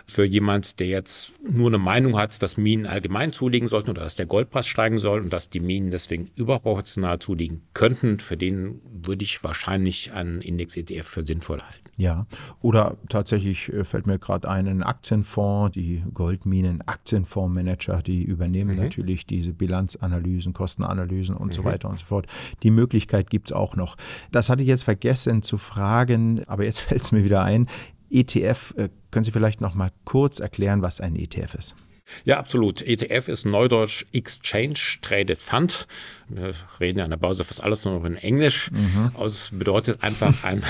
für 0.07 0.25
jemand, 0.25 0.81
der 0.81 0.89
jetzt 0.89 1.33
nur 1.49 1.69
eine 1.69 1.79
Meinung 1.79 2.19
hat, 2.19 2.43
dass 2.43 2.57
Minen 2.57 2.87
allgemein 2.87 3.33
zulegen 3.33 3.69
sollten 3.69 3.91
oder 3.91 4.03
dass 4.03 4.17
der 4.17 4.27
Goldpreis 4.27 4.67
steigen 4.67 4.99
soll 4.99 5.21
und 5.21 5.33
dass 5.33 5.51
die 5.51 5.61
Minen 5.61 5.80
ihnen 5.81 5.91
deswegen 5.91 6.31
überproportional 6.35 7.19
zuliegen 7.19 7.63
könnten, 7.75 8.19
für 8.21 8.37
den 8.37 8.81
würde 8.85 9.25
ich 9.25 9.43
wahrscheinlich 9.43 10.13
einen 10.13 10.41
Index-ETF 10.41 11.07
für 11.07 11.25
sinnvoll 11.25 11.61
halten. 11.61 11.91
Ja, 11.97 12.27
oder 12.61 12.97
tatsächlich 13.09 13.73
äh, 13.73 13.85
fällt 13.85 14.07
mir 14.07 14.19
gerade 14.19 14.49
ein, 14.49 14.69
ein 14.69 14.83
Aktienfonds, 14.83 15.73
die 15.75 16.03
Goldminen 16.15 16.83
Aktienfondsmanager, 16.83 18.03
die 18.03 18.23
übernehmen 18.23 18.77
mhm. 18.77 18.83
natürlich 18.83 19.27
diese 19.27 19.53
Bilanzanalysen, 19.53 20.53
Kostenanalysen 20.53 21.37
und 21.37 21.49
mhm. 21.49 21.53
so 21.53 21.65
weiter 21.65 21.91
und 21.91 21.99
so 21.99 22.07
fort. 22.07 22.27
Die 22.63 22.71
Möglichkeit 22.71 23.31
gibt 23.31 23.49
es 23.49 23.53
auch 23.53 23.77
noch. 23.77 23.97
Das 24.31 24.49
hatte 24.49 24.63
ich 24.63 24.69
jetzt 24.69 24.85
vergessen 24.85 25.43
zu 25.43 25.59
fragen, 25.59 26.43
aber 26.47 26.65
jetzt 26.65 26.81
fällt 26.81 27.03
es 27.03 27.13
mir 27.13 27.25
wieder 27.25 27.43
ein. 27.43 27.69
ETF, 28.11 28.75
äh, 28.77 28.89
können 29.11 29.25
Sie 29.25 29.31
vielleicht 29.31 29.61
noch 29.61 29.75
mal 29.75 29.91
kurz 30.05 30.41
erklären, 30.41 30.83
was 30.83 31.01
ein 31.01 31.17
ETF 31.17 31.55
ist? 31.55 31.75
Ja, 32.25 32.39
absolut. 32.39 32.83
ETF 32.83 33.29
ist 33.29 33.45
Neudeutsch 33.45 34.05
Exchange 34.13 34.99
Traded 35.03 35.41
Fund. 35.41 35.87
Wir 36.31 36.55
reden 36.79 36.99
ja 36.99 37.05
an 37.05 37.11
der 37.11 37.17
Börse 37.17 37.45
fast 37.45 37.63
alles 37.63 37.85
nur 37.85 37.99
noch 37.99 38.05
in 38.05 38.17
Englisch. 38.17 38.71
Mhm. 38.71 39.11
Also 39.15 39.27
es 39.27 39.51
bedeutet 39.53 40.03
einfach 40.03 40.45
ein, 40.45 40.63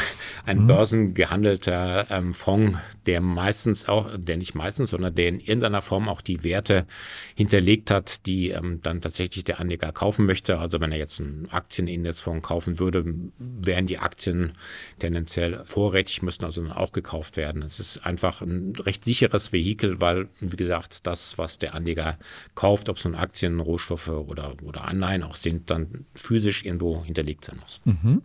ein 0.47 0.63
mhm. 0.63 0.67
börsengehandelter 0.67 2.07
ähm, 2.11 2.35
Fonds, 2.35 2.79
der 3.07 3.21
meistens 3.21 3.89
auch, 3.89 4.11
der 4.17 4.37
nicht 4.37 4.55
meistens, 4.55 4.91
sondern 4.91 5.15
der 5.15 5.29
in 5.29 5.41
irgendeiner 5.41 5.83
Form 5.83 6.09
auch 6.09 6.21
die 6.21 6.45
Werte 6.45 6.87
hinterlegt 7.35 7.91
hat, 7.91 8.27
die 8.27 8.51
ähm, 8.51 8.81
dann 8.83 9.01
tatsächlich 9.01 9.45
der 9.45 9.61
Anleger 9.61 9.93
kaufen 9.93 10.27
möchte. 10.27 10.59
Also 10.59 10.81
wenn 10.81 10.93
er 10.93 10.99
jetzt 10.99 11.21
einen 11.21 11.49
Aktienindexfonds 11.51 12.47
kaufen 12.47 12.79
würde, 12.79 13.05
wären 13.39 13.87
die 13.87 13.99
Aktien 13.99 14.53
tendenziell 14.99 15.65
vorrätig, 15.67 16.23
müssten 16.23 16.45
also 16.45 16.63
dann 16.63 16.73
auch 16.73 16.93
gekauft 16.93 17.37
werden. 17.37 17.63
Es 17.63 17.81
ist 17.81 18.05
einfach 18.07 18.43
ein 18.43 18.73
recht 18.77 19.05
sicheres 19.05 19.53
Vehikel, 19.53 20.01
weil, 20.01 20.29
wie 20.41 20.57
gesagt, 20.57 21.07
das, 21.07 21.39
was 21.39 21.59
der 21.59 21.75
Anleger 21.75 22.19
kauft, 22.55 22.89
ob 22.89 22.97
es 22.97 23.05
nun 23.05 23.15
Aktien, 23.15 23.61
Rohstoffe 23.61 24.09
oder, 24.09 24.55
oder 24.63 24.87
Anleihen 24.87 25.23
auch 25.23 25.37
sind, 25.51 25.71
dann 25.71 26.07
physisch 26.15 26.65
irgendwo 26.65 27.05
hinterlegt 27.05 27.45
sein 27.45 27.59
muss. 27.61 27.81
Mhm. 27.85 28.23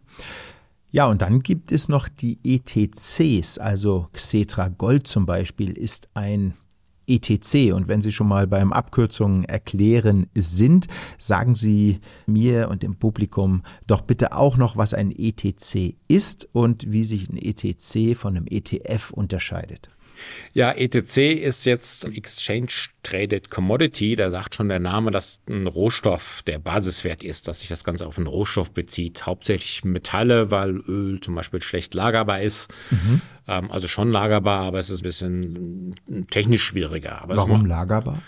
Ja, 0.91 1.07
und 1.07 1.21
dann 1.21 1.41
gibt 1.41 1.71
es 1.71 1.89
noch 1.89 2.07
die 2.07 2.39
ETCs, 2.43 3.57
also 3.57 4.07
Xetra 4.13 4.69
Gold 4.69 5.07
zum 5.07 5.25
Beispiel 5.25 5.77
ist 5.77 6.07
ein 6.13 6.53
ETC. 7.07 7.73
Und 7.73 7.87
wenn 7.87 8.01
Sie 8.01 8.11
schon 8.11 8.27
mal 8.27 8.47
beim 8.47 8.73
Abkürzungen 8.73 9.43
erklären 9.43 10.27
sind, 10.35 10.87
sagen 11.17 11.55
Sie 11.55 11.99
mir 12.25 12.69
und 12.69 12.83
dem 12.83 12.95
Publikum 12.95 13.63
doch 13.87 14.01
bitte 14.01 14.35
auch 14.35 14.57
noch, 14.57 14.77
was 14.77 14.93
ein 14.93 15.11
ETC 15.11 15.95
ist 16.07 16.47
und 16.53 16.91
wie 16.91 17.03
sich 17.03 17.29
ein 17.29 17.37
ETC 17.37 18.17
von 18.17 18.37
einem 18.37 18.47
ETF 18.47 19.11
unterscheidet. 19.11 19.89
Ja, 20.53 20.71
ETC 20.71 21.17
ist 21.17 21.65
jetzt 21.65 22.05
Exchange 22.05 22.69
Traded 23.03 23.49
Commodity. 23.49 24.15
Da 24.15 24.31
sagt 24.31 24.55
schon 24.55 24.69
der 24.69 24.79
Name, 24.79 25.11
dass 25.11 25.39
ein 25.49 25.67
Rohstoff 25.67 26.41
der 26.47 26.59
Basiswert 26.59 27.23
ist, 27.23 27.47
dass 27.47 27.59
sich 27.59 27.69
das 27.69 27.83
Ganze 27.83 28.07
auf 28.07 28.17
einen 28.17 28.27
Rohstoff 28.27 28.71
bezieht. 28.71 29.25
Hauptsächlich 29.25 29.83
Metalle, 29.83 30.51
weil 30.51 30.77
Öl 30.87 31.19
zum 31.19 31.35
Beispiel 31.35 31.61
schlecht 31.61 31.93
lagerbar 31.93 32.41
ist. 32.41 32.67
Mhm. 32.91 33.21
Ähm, 33.47 33.71
also 33.71 33.87
schon 33.87 34.11
lagerbar, 34.11 34.61
aber 34.61 34.79
es 34.79 34.89
ist 34.89 35.01
ein 35.01 35.03
bisschen 35.03 35.95
technisch 36.29 36.63
schwieriger. 36.63 37.21
Aber 37.21 37.37
Warum 37.37 37.65
lagerbar? 37.65 38.21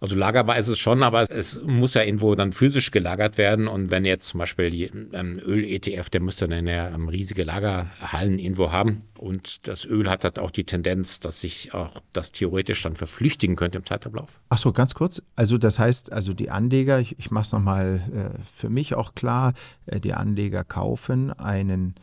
Also 0.00 0.16
lagerbar 0.16 0.58
ist 0.58 0.68
es 0.68 0.78
schon, 0.78 1.02
aber 1.02 1.22
es 1.30 1.60
muss 1.62 1.94
ja 1.94 2.02
irgendwo 2.02 2.34
dann 2.34 2.52
physisch 2.52 2.90
gelagert 2.90 3.38
werden. 3.38 3.68
Und 3.68 3.90
wenn 3.90 4.04
jetzt 4.04 4.28
zum 4.28 4.38
Beispiel 4.38 4.70
die 4.70 4.84
ähm, 4.84 5.40
Öl-ETF, 5.44 6.10
der 6.10 6.22
müsste 6.22 6.48
dann 6.48 6.66
ja 6.66 6.88
ähm, 6.88 7.08
riesige 7.08 7.44
Lagerhallen 7.44 8.38
irgendwo 8.38 8.72
haben. 8.72 9.02
Und 9.18 9.66
das 9.68 9.84
Öl 9.84 10.10
hat 10.10 10.24
halt 10.24 10.38
auch 10.38 10.50
die 10.50 10.64
Tendenz, 10.64 11.20
dass 11.20 11.40
sich 11.40 11.72
auch 11.74 12.00
das 12.12 12.32
theoretisch 12.32 12.82
dann 12.82 12.96
verflüchtigen 12.96 13.56
könnte 13.56 13.78
im 13.78 13.86
Zeitablauf. 13.86 14.40
Ach 14.48 14.58
so, 14.58 14.72
ganz 14.72 14.94
kurz. 14.94 15.22
Also 15.36 15.58
das 15.58 15.78
heißt, 15.78 16.12
also 16.12 16.34
die 16.34 16.50
Anleger, 16.50 17.00
ich, 17.00 17.18
ich 17.18 17.30
mache 17.30 17.44
es 17.44 17.52
nochmal 17.52 18.02
äh, 18.12 18.38
für 18.50 18.68
mich 18.68 18.94
auch 18.94 19.14
klar, 19.14 19.54
äh, 19.86 20.00
die 20.00 20.12
Anleger 20.12 20.64
kaufen 20.64 21.32
einen 21.32 21.94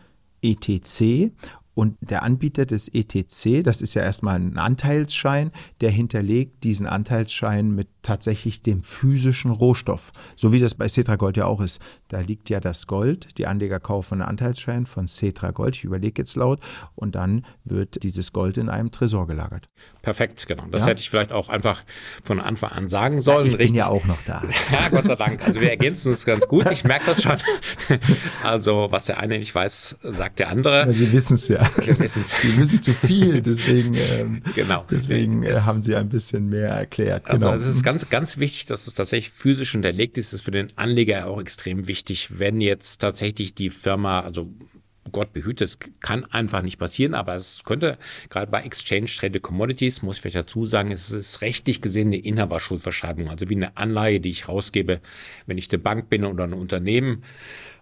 ETC 0.42 1.32
und 1.82 1.98
der 2.00 2.22
Anbieter 2.22 2.68
des 2.68 2.90
ETC, 2.90 3.64
das 3.64 3.82
ist 3.82 3.96
ja 3.96 4.04
erstmal 4.04 4.36
ein 4.36 4.60
Anteilsschein, 4.60 5.50
der 5.82 5.90
hinterlegt 5.90 6.64
diesen 6.64 6.86
Anteilsschein 6.86 7.72
mit 7.72 7.88
tatsächlich 8.04 8.62
dem 8.62 8.84
physischen 8.84 9.50
Rohstoff. 9.50 10.12
So 10.36 10.52
wie 10.52 10.60
das 10.60 10.76
bei 10.76 10.88
Cetra 10.88 11.16
Gold 11.16 11.38
ja 11.38 11.48
auch 11.48 11.60
ist. 11.60 11.82
Da 12.08 12.20
liegt 12.20 12.52
ja 12.52 12.60
das 12.60 12.86
Gold, 12.86 13.36
die 13.40 13.48
Anleger 13.48 13.80
kaufen 13.80 14.22
einen 14.22 14.30
Anteilsschein 14.30 14.86
von 14.86 15.08
Cetra 15.08 15.50
Gold, 15.50 15.76
ich 15.76 15.84
überlege 15.84 16.22
jetzt 16.22 16.36
laut, 16.36 16.60
und 16.94 17.16
dann 17.16 17.48
wird 17.64 18.04
dieses 18.04 18.32
Gold 18.32 18.60
in 18.60 18.70
einem 18.70 18.92
Tresor 18.92 19.26
gelagert. 19.26 19.68
Perfekt, 20.02 20.48
genau. 20.48 20.66
Das 20.72 20.82
ja? 20.82 20.88
hätte 20.88 21.02
ich 21.02 21.12
vielleicht 21.12 21.32
auch 21.32 21.50
einfach 21.50 21.84
von 22.24 22.40
Anfang 22.40 22.72
an 22.72 22.90
sagen 22.90 23.22
sollen. 23.22 23.46
Ja, 23.46 23.52
ich 23.52 23.58
bin 23.58 23.76
ja 23.76 23.88
auch 23.88 24.04
noch 24.06 24.22
da. 24.24 24.44
ja, 24.72 24.90
Gott 24.90 25.06
sei 25.06 25.16
Dank. 25.16 25.46
Also 25.46 25.62
wir 25.62 25.70
ergänzen 25.70 26.12
uns 26.12 26.26
ganz 26.26 26.48
gut. 26.48 26.70
Ich 26.72 26.84
merke 26.84 27.06
das 27.06 27.22
schon. 27.22 27.38
Also 28.44 28.88
was 28.90 29.06
der 29.06 29.20
eine 29.20 29.38
nicht 29.38 29.54
weiß, 29.54 29.98
sagt 30.02 30.40
der 30.40 30.50
andere. 30.50 30.88
Ja, 30.88 30.94
Sie 30.94 31.12
wissen 31.12 31.36
es 31.36 31.48
ja. 31.48 31.64
Sie 31.82 32.58
wissen 32.58 32.82
zu 32.82 32.94
viel, 32.94 33.42
deswegen, 33.42 33.94
ähm, 33.96 34.42
genau. 34.56 34.86
deswegen 34.90 35.44
äh, 35.44 35.56
haben 35.56 35.82
Sie 35.82 35.96
ein 35.96 36.10
bisschen 36.10 36.50
mehr 36.50 36.70
erklärt. 36.70 37.28
Also 37.28 37.46
genau. 37.46 37.52
Also 37.52 37.70
es 37.70 37.76
ist 37.76 37.84
ganz, 37.84 38.10
ganz 38.10 38.38
wichtig, 38.38 38.66
dass 38.66 38.88
es 38.88 38.94
tatsächlich 38.94 39.32
physisch 39.32 39.72
hinterlegt 39.72 40.18
ist. 40.18 40.34
Das 40.34 40.40
ist 40.40 40.46
für 40.46 40.52
den 40.52 40.76
Anleger 40.78 41.28
auch 41.28 41.40
extrem 41.40 41.88
wichtig, 41.88 42.40
wenn 42.40 42.62
jetzt 42.62 43.00
tatsächlich 43.02 43.54
die 43.54 43.70
Firma, 43.70 44.22
also 44.22 44.50
Gott 45.12 45.34
behüte, 45.34 45.64
es 45.64 45.80
kann 46.00 46.26
einfach 46.26 46.62
nicht 46.62 46.78
passieren, 46.78 47.14
aber 47.14 47.36
es 47.36 47.64
könnte 47.64 47.98
gerade 48.30 48.52
bei 48.52 48.62
Exchange 48.62 49.08
Traded 49.08 49.42
Commodities, 49.42 50.02
muss 50.02 50.18
ich 50.18 50.22
vielleicht 50.22 50.38
dazu 50.38 50.66
sagen, 50.66 50.92
es 50.92 51.12
ist 51.12 51.42
rechtlich 51.42 51.82
gesehen 51.82 52.08
eine 52.08 52.18
Inhaberschuldverschreibung, 52.18 53.30
also 53.30 53.50
wie 53.50 53.56
eine 53.56 53.78
Anleihe, 53.78 54.20
die 54.20 54.30
ich 54.30 54.48
rausgebe, 54.48 55.02
wenn 55.46 55.58
ich 55.58 55.70
eine 55.72 55.80
Bank 55.80 56.10
bin 56.10 56.26
oder 56.26 56.46
ein 56.46 56.54
Unternehmen. 56.54 57.24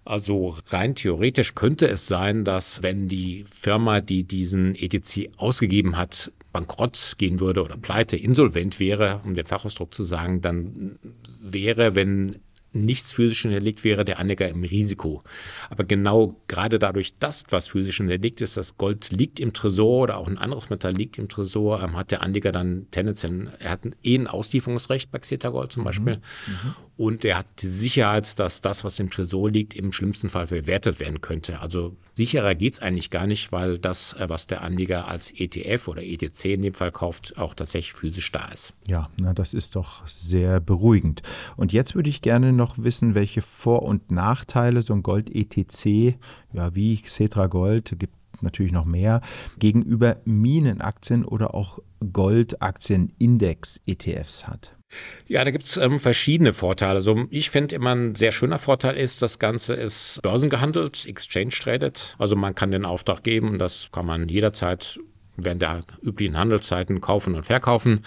Also 0.05 0.57
rein 0.67 0.95
theoretisch 0.95 1.55
könnte 1.55 1.88
es 1.88 2.07
sein, 2.07 2.43
dass 2.43 2.81
wenn 2.81 3.07
die 3.07 3.45
Firma, 3.51 4.01
die 4.01 4.24
diesen 4.24 4.75
ETC 4.75 5.29
ausgegeben 5.38 5.98
hat, 5.98 6.31
bankrott 6.51 7.15
gehen 7.17 7.39
würde 7.39 7.63
oder 7.63 7.77
pleite, 7.77 8.17
insolvent 8.17 8.79
wäre, 8.79 9.21
um 9.24 9.36
den 9.36 9.45
Fachausdruck 9.45 9.93
zu 9.93 10.03
sagen, 10.03 10.41
dann 10.41 10.98
wäre, 11.41 11.95
wenn 11.95 12.38
nichts 12.71 13.11
physisch 13.11 13.41
hinterlegt 13.41 13.83
wäre, 13.83 14.05
der 14.05 14.19
Anleger 14.19 14.47
im 14.47 14.63
Risiko. 14.63 15.23
Aber 15.69 15.83
genau 15.83 16.35
gerade 16.47 16.79
dadurch, 16.79 17.17
dass 17.17 17.43
was 17.49 17.67
physisch 17.67 17.97
hinterlegt 17.97 18.41
ist, 18.41 18.57
das 18.57 18.77
Gold 18.77 19.11
liegt 19.11 19.39
im 19.39 19.53
Tresor 19.53 20.03
oder 20.03 20.17
auch 20.17 20.27
ein 20.27 20.38
anderes 20.38 20.69
Metall 20.69 20.93
liegt 20.93 21.17
im 21.17 21.29
Tresor, 21.29 21.81
ähm, 21.81 21.97
hat 21.97 22.11
der 22.11 22.21
Anleger 22.21 22.51
dann 22.51 22.88
tendenziell, 22.91 23.51
er 23.59 23.71
hat 23.71 23.81
eh 24.03 24.15
ein 24.15 24.27
Auslieferungsrecht 24.27 25.11
bei 25.11 25.19
Xeta 25.19 25.49
Gold 25.49 25.71
zum 25.71 25.83
Beispiel. 25.83 26.17
Mhm. 26.17 26.75
Und 26.97 27.23
er 27.23 27.38
hat 27.38 27.47
die 27.61 27.67
Sicherheit, 27.67 28.38
dass 28.39 28.59
das, 28.59 28.83
was 28.83 28.99
im 28.99 29.09
Tresor 29.09 29.49
liegt, 29.49 29.73
im 29.73 29.93
schlimmsten 29.93 30.27
Fall 30.27 30.47
verwertet 30.47 30.99
werden 30.99 31.21
könnte. 31.21 31.61
Also 31.61 31.95
sicherer 32.13 32.55
geht 32.55 32.73
es 32.73 32.81
eigentlich 32.81 33.09
gar 33.09 33.25
nicht, 33.25 33.53
weil 33.53 33.79
das, 33.79 34.13
äh, 34.13 34.27
was 34.27 34.47
der 34.47 34.61
Anleger 34.61 35.07
als 35.07 35.31
ETF 35.31 35.88
oder 35.88 36.03
ETC 36.03 36.45
in 36.45 36.61
dem 36.61 36.73
Fall 36.73 36.91
kauft, 36.91 37.38
auch 37.38 37.53
tatsächlich 37.53 37.93
physisch 37.93 38.31
da 38.33 38.49
ist. 38.49 38.73
Ja, 38.85 39.09
na, 39.17 39.33
das 39.33 39.53
ist 39.53 39.77
doch 39.77 40.05
sehr 40.07 40.59
beruhigend. 40.59 41.21
Und 41.55 41.71
jetzt 41.71 41.95
würde 41.95 42.09
ich 42.09 42.21
gerne 42.21 42.51
noch 42.59 42.77
wissen, 42.77 43.15
welche 43.15 43.41
Vor- 43.41 43.81
und 43.81 44.11
Nachteile 44.11 44.83
so 44.83 44.93
ein 44.93 45.01
Gold-ETC, 45.01 46.19
ja, 46.53 46.75
wie 46.75 47.01
Xetra 47.01 47.47
Gold, 47.47 47.95
gibt 47.97 48.13
natürlich 48.41 48.71
noch 48.71 48.85
mehr, 48.85 49.21
gegenüber 49.57 50.17
Minenaktien 50.25 51.25
oder 51.25 51.55
auch 51.55 51.79
Goldaktien-Index-ETFs 52.13 54.47
hat. 54.47 54.75
Ja, 55.27 55.43
da 55.43 55.51
gibt 55.51 55.65
es 55.65 55.77
ähm, 55.77 55.99
verschiedene 55.99 56.53
Vorteile. 56.53 56.95
Also 56.95 57.27
ich 57.29 57.51
finde 57.51 57.75
immer 57.75 57.93
ein 57.93 58.15
sehr 58.15 58.31
schöner 58.31 58.57
Vorteil 58.57 58.97
ist, 58.97 59.21
das 59.21 59.37
Ganze 59.37 59.75
ist 59.75 60.19
börsengehandelt, 60.23 61.05
exchange 61.05 61.51
traded. 61.51 62.15
Also 62.17 62.35
man 62.35 62.55
kann 62.55 62.71
den 62.71 62.85
Auftrag 62.85 63.23
geben, 63.23 63.59
das 63.59 63.89
kann 63.91 64.07
man 64.07 64.29
jederzeit 64.29 64.99
während 65.37 65.61
der 65.61 65.83
üblichen 66.01 66.37
Handelszeiten 66.37 67.01
kaufen 67.01 67.35
und 67.35 67.43
verkaufen. 67.43 68.03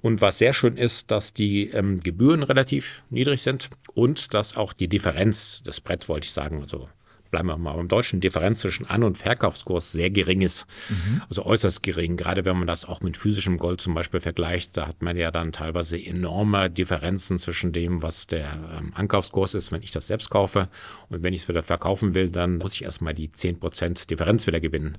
Und 0.00 0.20
was 0.20 0.38
sehr 0.38 0.52
schön 0.52 0.76
ist, 0.76 1.10
dass 1.10 1.32
die 1.32 1.70
ähm, 1.70 2.00
Gebühren 2.00 2.42
relativ 2.42 3.04
niedrig 3.10 3.42
sind 3.42 3.70
und 3.94 4.34
dass 4.34 4.56
auch 4.56 4.72
die 4.72 4.88
Differenz, 4.88 5.62
das 5.64 5.80
Brett 5.80 6.08
wollte 6.08 6.26
ich 6.26 6.32
sagen, 6.32 6.60
also 6.60 6.88
bleiben 7.34 7.48
wir 7.48 7.58
mal 7.58 7.74
beim 7.74 7.88
deutschen, 7.88 8.20
Differenz 8.20 8.60
zwischen 8.60 8.86
An- 8.86 9.02
und 9.02 9.18
Verkaufskurs 9.18 9.90
sehr 9.90 10.08
gering 10.08 10.40
ist. 10.40 10.66
Mhm. 10.88 11.22
Also 11.28 11.44
äußerst 11.44 11.82
gering. 11.82 12.16
Gerade 12.16 12.44
wenn 12.44 12.56
man 12.56 12.68
das 12.68 12.84
auch 12.84 13.00
mit 13.00 13.16
physischem 13.16 13.58
Gold 13.58 13.80
zum 13.80 13.92
Beispiel 13.92 14.20
vergleicht, 14.20 14.76
da 14.76 14.86
hat 14.86 15.02
man 15.02 15.16
ja 15.16 15.32
dann 15.32 15.50
teilweise 15.50 15.98
enorme 15.98 16.70
Differenzen 16.70 17.40
zwischen 17.40 17.72
dem, 17.72 18.02
was 18.02 18.28
der 18.28 18.52
ähm, 18.78 18.92
Ankaufskurs 18.94 19.54
ist, 19.54 19.72
wenn 19.72 19.82
ich 19.82 19.90
das 19.90 20.06
selbst 20.06 20.30
kaufe. 20.30 20.68
Und 21.08 21.24
wenn 21.24 21.34
ich 21.34 21.42
es 21.42 21.48
wieder 21.48 21.64
verkaufen 21.64 22.14
will, 22.14 22.28
dann 22.28 22.58
muss 22.58 22.74
ich 22.74 22.84
erstmal 22.84 23.14
die 23.14 23.30
10% 23.30 24.06
Differenz 24.06 24.46
wieder 24.46 24.60
gewinnen. 24.60 24.96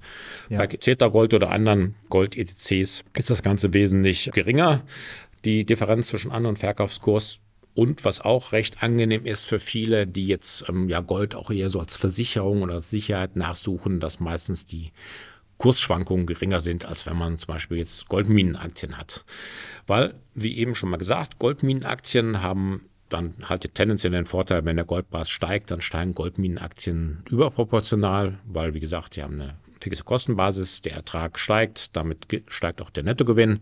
Ja. 0.50 0.58
Bei 0.58 0.68
Zeta 0.68 1.08
Gold 1.08 1.34
oder 1.34 1.52
anderen 1.52 1.96
Gold-ETCs 2.10 3.06
ist 3.14 3.30
das 3.30 3.44
Ganze 3.44 3.74
wesentlich 3.74 4.30
geringer. 4.34 4.82
Die 5.46 5.66
Differenz 5.66 6.08
zwischen 6.08 6.32
An- 6.32 6.46
und 6.46 6.60
Verkaufskurs 6.60 7.40
und 7.76 8.06
was 8.06 8.22
auch 8.22 8.54
recht 8.54 8.82
angenehm 8.82 9.26
ist 9.26 9.46
für 9.46 9.60
viele, 9.60 10.08
die 10.08 10.26
jetzt 10.26 10.68
ähm, 10.70 10.90
ja 10.90 11.02
Gold 11.02 11.36
auch 11.36 11.52
eher 11.52 11.70
so 11.70 11.80
als 11.80 11.96
Versicherung 11.96 12.64
oder 12.64 12.76
als 12.76 12.90
Sicherheit 12.90 13.36
nachsuchen, 13.36 14.00
dass 14.00 14.20
meistens 14.20 14.66
die 14.66 14.92
Kursschwankungen 15.58 16.26
geringer 16.26 16.62
sind, 16.62 16.86
als 16.86 17.06
wenn 17.06 17.18
man 17.18 17.38
zum 17.38 17.48
Beispiel 17.48 17.78
jetzt 17.78 18.08
Goldminenaktien 18.08 18.98
hat. 18.98 19.24
Weil, 19.88 20.16
wie 20.34 20.58
eben 20.58 20.74
schon 20.74 20.90
mal 20.90 20.98
gesagt, 20.98 21.38
Goldminenaktien 21.38 22.42
haben 22.42 22.82
dann 23.10 23.36
halt 23.44 23.74
tendenziell 23.76 24.12
den 24.12 24.26
Vorteil, 24.26 24.66
wenn 24.66 24.78
der 24.78 24.86
Goldpreis 24.86 25.30
steigt, 25.30 25.70
dann 25.70 25.82
steigen 25.82 26.14
Goldminenaktien 26.14 27.24
überproportional, 27.30 28.40
weil, 28.46 28.74
wie 28.74 28.80
gesagt, 28.80 29.14
sie 29.14 29.24
haben 29.24 29.40
eine 29.40 29.56
fixe 29.86 30.04
Kostenbasis, 30.04 30.82
der 30.82 30.94
Ertrag 30.94 31.40
steigt, 31.40 31.96
damit 31.96 32.28
steigt 32.48 32.82
auch 32.82 32.90
der 32.90 33.04
Nettogewinn, 33.04 33.60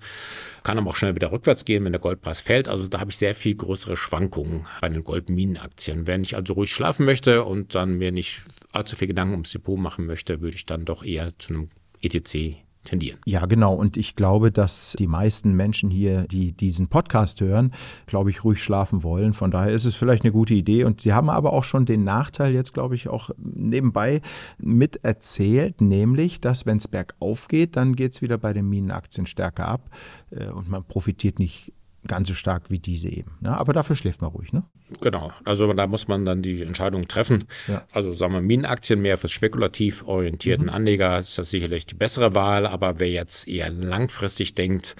kann 0.63 0.77
aber 0.77 0.89
auch 0.89 0.95
schnell 0.95 1.15
wieder 1.15 1.31
rückwärts 1.31 1.65
gehen, 1.65 1.85
wenn 1.85 1.91
der 1.91 2.01
Goldpreis 2.01 2.41
fällt. 2.41 2.67
Also 2.67 2.87
da 2.87 2.99
habe 2.99 3.11
ich 3.11 3.17
sehr 3.17 3.35
viel 3.35 3.55
größere 3.55 3.97
Schwankungen 3.97 4.65
bei 4.81 4.89
den 4.89 5.03
Goldminenaktien. 5.03 6.07
Wenn 6.07 6.23
ich 6.23 6.35
also 6.35 6.53
ruhig 6.53 6.73
schlafen 6.73 7.05
möchte 7.05 7.43
und 7.43 7.75
dann 7.75 7.97
mir 7.97 8.11
nicht 8.11 8.41
allzu 8.71 8.95
viel 8.95 9.07
Gedanken 9.07 9.33
ums 9.33 9.51
Depot 9.51 9.77
machen 9.77 10.05
möchte, 10.05 10.41
würde 10.41 10.55
ich 10.55 10.65
dann 10.65 10.85
doch 10.85 11.03
eher 11.03 11.37
zu 11.37 11.53
einem 11.53 11.69
ETC 12.01 12.62
tendieren. 12.83 13.19
Ja, 13.25 13.45
genau. 13.45 13.73
Und 13.73 13.97
ich 13.97 14.15
glaube, 14.15 14.51
dass 14.51 14.95
die 14.97 15.07
meisten 15.07 15.53
Menschen 15.53 15.89
hier, 15.89 16.25
die 16.27 16.51
diesen 16.51 16.87
Podcast 16.87 17.41
hören, 17.41 17.73
glaube 18.05 18.29
ich, 18.29 18.43
ruhig 18.43 18.61
schlafen 18.61 19.03
wollen. 19.03 19.33
Von 19.33 19.51
daher 19.51 19.71
ist 19.71 19.85
es 19.85 19.95
vielleicht 19.95 20.23
eine 20.23 20.31
gute 20.31 20.53
Idee. 20.53 20.83
Und 20.83 21.01
Sie 21.01 21.13
haben 21.13 21.29
aber 21.29 21.53
auch 21.53 21.63
schon 21.63 21.85
den 21.85 22.03
Nachteil 22.03 22.53
jetzt, 22.53 22.73
glaube 22.73 22.95
ich, 22.95 23.07
auch 23.07 23.29
nebenbei 23.37 24.21
mit 24.57 25.03
erzählt, 25.03 25.81
nämlich, 25.81 26.41
dass 26.41 26.65
wenn 26.65 26.77
es 26.77 26.87
bergauf 26.87 27.47
geht, 27.47 27.75
dann 27.75 27.95
geht 27.95 28.13
es 28.13 28.21
wieder 28.21 28.37
bei 28.37 28.53
den 28.53 28.67
Minenaktien 28.69 29.25
stärker 29.25 29.67
ab 29.67 29.89
äh, 30.31 30.47
und 30.49 30.69
man 30.69 30.83
profitiert 30.83 31.39
nicht 31.39 31.73
ganz 32.07 32.27
so 32.27 32.33
stark 32.33 32.69
wie 32.69 32.79
diese 32.79 33.09
eben. 33.09 33.31
Ne? 33.41 33.57
Aber 33.57 33.73
dafür 33.73 33.95
schläft 33.95 34.21
man 34.21 34.31
ruhig, 34.31 34.53
ne? 34.53 34.63
Genau. 35.01 35.31
Also 35.45 35.71
da 35.73 35.87
muss 35.87 36.07
man 36.07 36.25
dann 36.25 36.41
die 36.41 36.61
Entscheidung 36.61 37.07
treffen. 37.07 37.45
Ja. 37.67 37.85
Also 37.91 38.13
sagen 38.13 38.33
wir 38.33 38.41
Minenaktien 38.41 39.01
mehr 39.01 39.17
für 39.17 39.29
spekulativ 39.29 40.03
orientierten 40.05 40.67
mhm. 40.67 40.73
Anleger 40.73 41.19
ist 41.19 41.37
das 41.37 41.49
sicherlich 41.49 41.85
die 41.85 41.95
bessere 41.95 42.35
Wahl. 42.35 42.67
Aber 42.67 42.99
wer 42.99 43.09
jetzt 43.09 43.47
eher 43.47 43.69
langfristig 43.69 44.55
denkt 44.55 44.95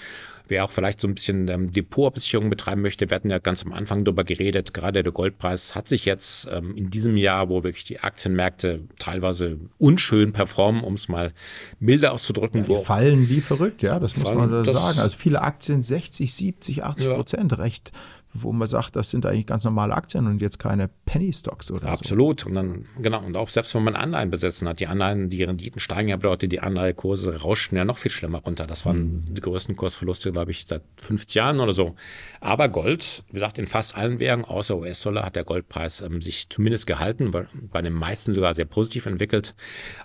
wer 0.53 0.63
auch 0.65 0.72
vielleicht 0.72 1.01
so 1.01 1.07
ein 1.07 1.15
bisschen 1.15 1.48
ähm, 1.48 1.74
Depotabsicherung 1.74 2.51
betreiben 2.51 2.83
möchte, 2.83 3.10
wir 3.10 3.15
hatten 3.15 3.31
ja 3.31 3.39
ganz 3.39 3.65
am 3.65 3.74
Anfang 3.74 4.05
darüber 4.05 4.24
geredet, 4.24 4.72
gerade 4.72 5.01
der 5.01 5.12
Goldpreis 5.12 5.74
hat 5.74 5.88
sich 5.88 6.05
jetzt 6.05 6.48
ähm, 6.51 6.77
in 6.77 6.92
diesem 6.92 7.18
Jahr, 7.18 7.50
wo 7.50 7.63
wirklich 7.63 7.85
die 7.85 8.00
Aktienmärkte 8.00 8.81
teilweise 9.00 9.57
unschön 9.79 10.31
performen, 10.31 10.83
um 10.83 10.94
es 10.94 11.07
mal 11.07 11.33
milder 11.79 12.11
auszudrücken. 12.11 12.61
Ja, 12.61 12.68
die 12.68 12.85
fallen 12.85 13.29
wie 13.29 13.42
verrückt, 13.42 13.81
ja, 13.81 14.00
das 14.00 14.16
muss 14.16 14.31
man 14.31 14.51
da 14.51 14.63
sagen. 14.63 15.00
Also 15.00 15.18
viele 15.18 15.42
Aktien 15.42 15.81
60, 15.81 16.31
70, 16.31 16.83
80 16.83 17.07
ja. 17.07 17.16
Prozent 17.16 17.57
recht 17.57 17.92
wo 18.33 18.51
man 18.51 18.67
sagt, 18.67 18.96
das 18.96 19.09
sind 19.09 19.25
eigentlich 19.25 19.46
ganz 19.46 19.63
normale 19.63 19.93
Aktien 19.93 20.25
und 20.25 20.41
jetzt 20.41 20.57
keine 20.57 20.89
Penny 21.05 21.31
Stocks 21.31 21.72
oder 21.72 21.89
Absolut. 21.89 22.41
so. 22.41 22.48
Und 22.48 22.55
dann, 22.55 22.85
genau, 23.00 23.24
und 23.24 23.37
auch 23.37 23.50
selbst 23.50 23.75
wenn 23.75 23.83
man 23.83 23.96
Anleihen 23.96 24.31
besetzen 24.31 24.67
hat, 24.67 24.79
die 24.79 24.87
Anleihen, 24.87 25.29
die 25.29 25.43
Renditen 25.43 25.79
steigen 25.79 26.09
ja 26.09 26.15
bedeutet, 26.15 26.51
die 26.51 26.59
Anleihekurse 26.59 27.41
rauschen 27.41 27.75
ja 27.75 27.85
noch 27.85 27.98
viel 27.98 28.11
schlimmer 28.11 28.39
runter. 28.39 28.65
Das 28.65 28.85
waren 28.85 29.25
mhm. 29.25 29.33
die 29.35 29.41
größten 29.41 29.75
Kursverluste, 29.75 30.31
glaube 30.31 30.51
ich, 30.51 30.65
seit 30.65 30.81
50 30.98 31.35
Jahren 31.35 31.59
oder 31.59 31.74
so. 31.74 31.96
Aber 32.39 32.69
Gold, 32.69 33.24
wie 33.27 33.33
gesagt, 33.33 33.57
in 33.59 33.67
fast 33.67 33.96
allen 33.96 34.19
Währungen 34.19 34.46
außer 34.46 34.77
US-Dollar 34.77 35.25
hat 35.25 35.35
der 35.35 35.43
Goldpreis 35.43 36.01
ähm, 36.01 36.22
sich 36.22 36.50
zumindest 36.50 36.87
gehalten, 36.87 37.31
bei 37.31 37.81
den 37.81 37.93
meisten 37.93 38.33
sogar 38.33 38.53
sehr 38.55 38.65
positiv 38.65 39.05
entwickelt. 39.05 39.53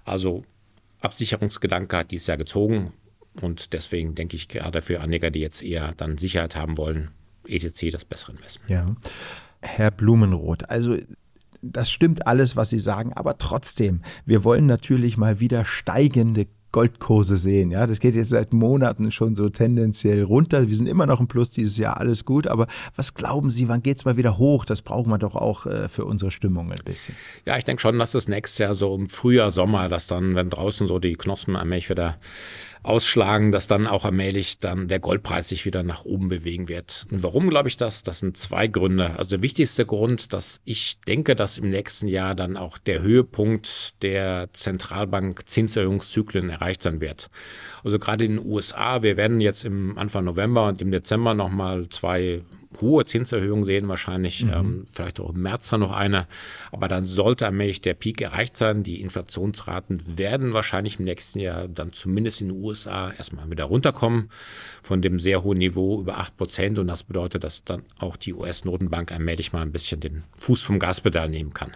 Also 0.04 0.44
Absicherungsgedanke 1.00 1.96
hat 1.96 2.10
dies 2.10 2.26
Jahr 2.26 2.36
gezogen. 2.36 2.92
Und 3.40 3.72
deswegen 3.72 4.14
denke 4.14 4.36
ich 4.36 4.48
gerade 4.48 4.82
für 4.82 5.00
Anleger, 5.00 5.30
die 5.30 5.40
jetzt 5.40 5.62
eher 5.62 5.92
dann 5.96 6.18
Sicherheit 6.18 6.56
haben 6.56 6.76
wollen, 6.76 7.10
ETC 7.48 7.90
das 7.90 8.04
bessere 8.04 8.32
Investment. 8.32 8.70
Ja. 8.70 8.86
Herr 9.60 9.90
Blumenroth, 9.90 10.68
also 10.70 10.96
das 11.62 11.90
stimmt 11.90 12.26
alles, 12.26 12.56
was 12.56 12.70
Sie 12.70 12.78
sagen, 12.78 13.12
aber 13.14 13.38
trotzdem, 13.38 14.02
wir 14.24 14.44
wollen 14.44 14.66
natürlich 14.66 15.16
mal 15.16 15.40
wieder 15.40 15.64
steigende 15.64 16.46
Goldkurse 16.70 17.38
sehen. 17.38 17.70
Ja, 17.70 17.86
das 17.86 17.98
geht 17.98 18.14
jetzt 18.14 18.28
seit 18.28 18.52
Monaten 18.52 19.10
schon 19.10 19.34
so 19.34 19.48
tendenziell 19.48 20.22
runter. 20.22 20.68
Wir 20.68 20.76
sind 20.76 20.86
immer 20.86 21.06
noch 21.06 21.18
im 21.18 21.26
Plus 21.26 21.50
dieses 21.50 21.78
Jahr, 21.78 21.98
alles 21.98 22.26
gut. 22.26 22.46
Aber 22.46 22.66
was 22.94 23.14
glauben 23.14 23.48
Sie, 23.48 23.68
wann 23.68 23.82
geht 23.82 23.96
es 23.96 24.04
mal 24.04 24.18
wieder 24.18 24.36
hoch? 24.36 24.66
Das 24.66 24.82
brauchen 24.82 25.08
wir 25.10 25.18
doch 25.18 25.34
auch 25.34 25.64
äh, 25.64 25.88
für 25.88 26.04
unsere 26.04 26.30
Stimmung 26.30 26.70
ein 26.70 26.84
bisschen. 26.84 27.16
Ja, 27.46 27.56
ich 27.56 27.64
denke 27.64 27.80
schon, 27.80 27.98
dass 27.98 28.12
das 28.12 28.28
nächstes 28.28 28.58
Jahr 28.58 28.74
so 28.74 28.94
im 28.94 29.08
Frühjahr, 29.08 29.50
Sommer, 29.50 29.88
dass 29.88 30.06
dann, 30.06 30.34
wenn 30.34 30.50
draußen 30.50 30.86
so 30.86 30.98
die 30.98 31.14
Knospen 31.14 31.56
allmählich 31.56 31.88
wieder 31.88 32.18
ausschlagen, 32.82 33.52
dass 33.52 33.66
dann 33.66 33.86
auch 33.86 34.04
allmählich 34.04 34.58
dann 34.58 34.88
der 34.88 35.00
Goldpreis 35.00 35.48
sich 35.48 35.64
wieder 35.64 35.82
nach 35.82 36.04
oben 36.04 36.28
bewegen 36.28 36.68
wird. 36.68 37.06
Und 37.10 37.22
warum 37.22 37.50
glaube 37.50 37.68
ich 37.68 37.76
das? 37.76 38.02
Das 38.02 38.20
sind 38.20 38.36
zwei 38.36 38.66
Gründe. 38.66 39.14
Also 39.18 39.36
der 39.36 39.42
wichtigste 39.42 39.86
Grund, 39.86 40.32
dass 40.32 40.60
ich 40.64 40.98
denke, 41.06 41.36
dass 41.36 41.58
im 41.58 41.70
nächsten 41.70 42.08
Jahr 42.08 42.34
dann 42.34 42.56
auch 42.56 42.78
der 42.78 43.02
Höhepunkt 43.02 44.02
der 44.02 44.48
Zentralbank 44.52 45.48
Zinserhöhungszyklen 45.48 46.50
erreicht 46.50 46.82
sein 46.82 47.00
wird. 47.00 47.30
Also 47.84 47.98
gerade 47.98 48.24
in 48.24 48.36
den 48.36 48.46
USA, 48.46 49.02
wir 49.02 49.16
werden 49.16 49.40
jetzt 49.40 49.64
im 49.64 49.96
Anfang 49.98 50.24
November 50.24 50.68
und 50.68 50.80
im 50.82 50.90
Dezember 50.90 51.34
nochmal 51.34 51.88
zwei 51.88 52.42
hohe 52.80 53.04
Zinserhöhungen 53.04 53.64
sehen, 53.64 53.88
wahrscheinlich 53.88 54.44
mhm. 54.44 54.52
ähm, 54.52 54.86
vielleicht 54.92 55.20
auch 55.20 55.30
im 55.30 55.42
März 55.42 55.70
dann 55.70 55.80
noch 55.80 55.92
eine. 55.92 56.26
Aber 56.70 56.88
dann 56.88 57.04
sollte 57.04 57.46
allmählich 57.46 57.80
der 57.80 57.94
Peak 57.94 58.20
erreicht 58.20 58.56
sein. 58.56 58.82
Die 58.82 59.00
Inflationsraten 59.00 60.02
werden 60.18 60.52
wahrscheinlich 60.52 60.98
im 60.98 61.06
nächsten 61.06 61.38
Jahr 61.38 61.68
dann 61.68 61.92
zumindest 61.92 62.40
in 62.40 62.48
den 62.48 62.62
USA 62.62 63.10
erstmal 63.10 63.50
wieder 63.50 63.64
runterkommen 63.64 64.30
von 64.82 65.02
dem 65.02 65.18
sehr 65.18 65.42
hohen 65.42 65.58
Niveau 65.58 66.00
über 66.00 66.18
8 66.18 66.36
Prozent. 66.36 66.78
Und 66.78 66.88
das 66.88 67.04
bedeutet, 67.04 67.44
dass 67.44 67.64
dann 67.64 67.82
auch 67.98 68.16
die 68.16 68.34
US-Notenbank 68.34 69.12
allmählich 69.12 69.52
mal 69.52 69.62
ein 69.62 69.72
bisschen 69.72 70.00
den 70.00 70.24
Fuß 70.38 70.62
vom 70.62 70.78
Gaspedal 70.78 71.28
nehmen 71.28 71.54
kann. 71.54 71.72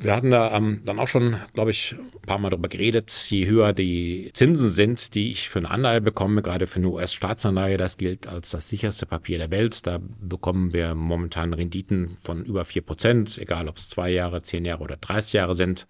Wir 0.00 0.14
hatten 0.14 0.30
da 0.30 0.56
ähm, 0.56 0.80
dann 0.84 1.00
auch 1.00 1.08
schon, 1.08 1.38
glaube 1.54 1.72
ich, 1.72 1.96
ein 1.98 2.20
paar 2.20 2.38
Mal 2.38 2.50
darüber 2.50 2.68
geredet, 2.68 3.10
je 3.30 3.46
höher 3.46 3.72
die 3.72 4.30
Zinsen 4.32 4.70
sind, 4.70 5.16
die 5.16 5.32
ich 5.32 5.48
für 5.48 5.58
eine 5.58 5.70
Anleihe 5.70 6.00
bekomme, 6.00 6.40
gerade 6.40 6.68
für 6.68 6.78
eine 6.78 6.88
US-Staatsanleihe, 6.88 7.78
das 7.78 7.96
gilt 7.96 8.28
als 8.28 8.50
das 8.50 8.68
sicherste 8.68 9.06
Papier 9.06 9.38
der 9.38 9.50
Welt. 9.50 9.88
Da 9.88 9.98
bekommen 10.20 10.72
wir 10.72 10.94
momentan 10.94 11.52
Renditen 11.52 12.16
von 12.22 12.44
über 12.44 12.64
4 12.64 12.82
Prozent, 12.82 13.38
egal 13.38 13.66
ob 13.66 13.76
es 13.78 13.88
zwei 13.88 14.10
Jahre, 14.10 14.40
zehn 14.42 14.64
Jahre 14.64 14.84
oder 14.84 14.96
30 14.96 15.32
Jahre 15.32 15.56
sind. 15.56 15.88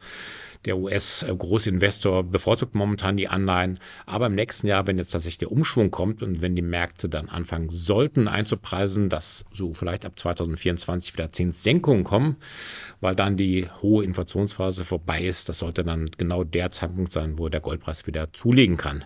Der 0.65 0.77
US-Großinvestor 0.77 2.25
bevorzugt 2.25 2.75
momentan 2.75 3.17
die 3.17 3.29
Anleihen. 3.29 3.79
Aber 4.07 4.27
im 4.27 4.35
nächsten 4.35 4.67
Jahr, 4.67 4.87
wenn 4.87 4.99
jetzt 4.99 5.11
tatsächlich 5.11 5.39
der 5.39 5.53
Umschwung 5.53 5.91
kommt 5.91 6.23
und 6.23 6.41
wenn 6.41 6.57
die 6.57 6.63
Märkte 6.63 7.09
dann 7.09 7.29
anfangen 7.29 7.71
sollten 7.71 8.29
einzupreisen, 8.29 9.09
dass 9.09 9.45
so 9.53 9.73
vielleicht 9.73 10.05
ab 10.05 10.19
2024 10.19 11.15
wieder 11.15 11.31
Zinssenkungen 11.31 12.05
kommen, 12.05 12.37
weil 13.01 13.15
dann 13.15 13.37
die 13.37 13.69
hohe 13.83 14.05
Inflationsphase 14.05 14.85
vorbei 14.85 15.23
ist, 15.23 15.49
das 15.49 15.61
sollte 15.61 15.85
dann 15.85 16.11
genau 16.17 16.45
der 16.45 16.71
Zeitpunkt 16.71 17.13
sein, 17.13 17.39
wo 17.39 17.49
der 17.49 17.61
Goldpreis 17.61 18.07
wieder 18.07 18.33
zulegen 18.33 18.77
kann. 18.77 19.05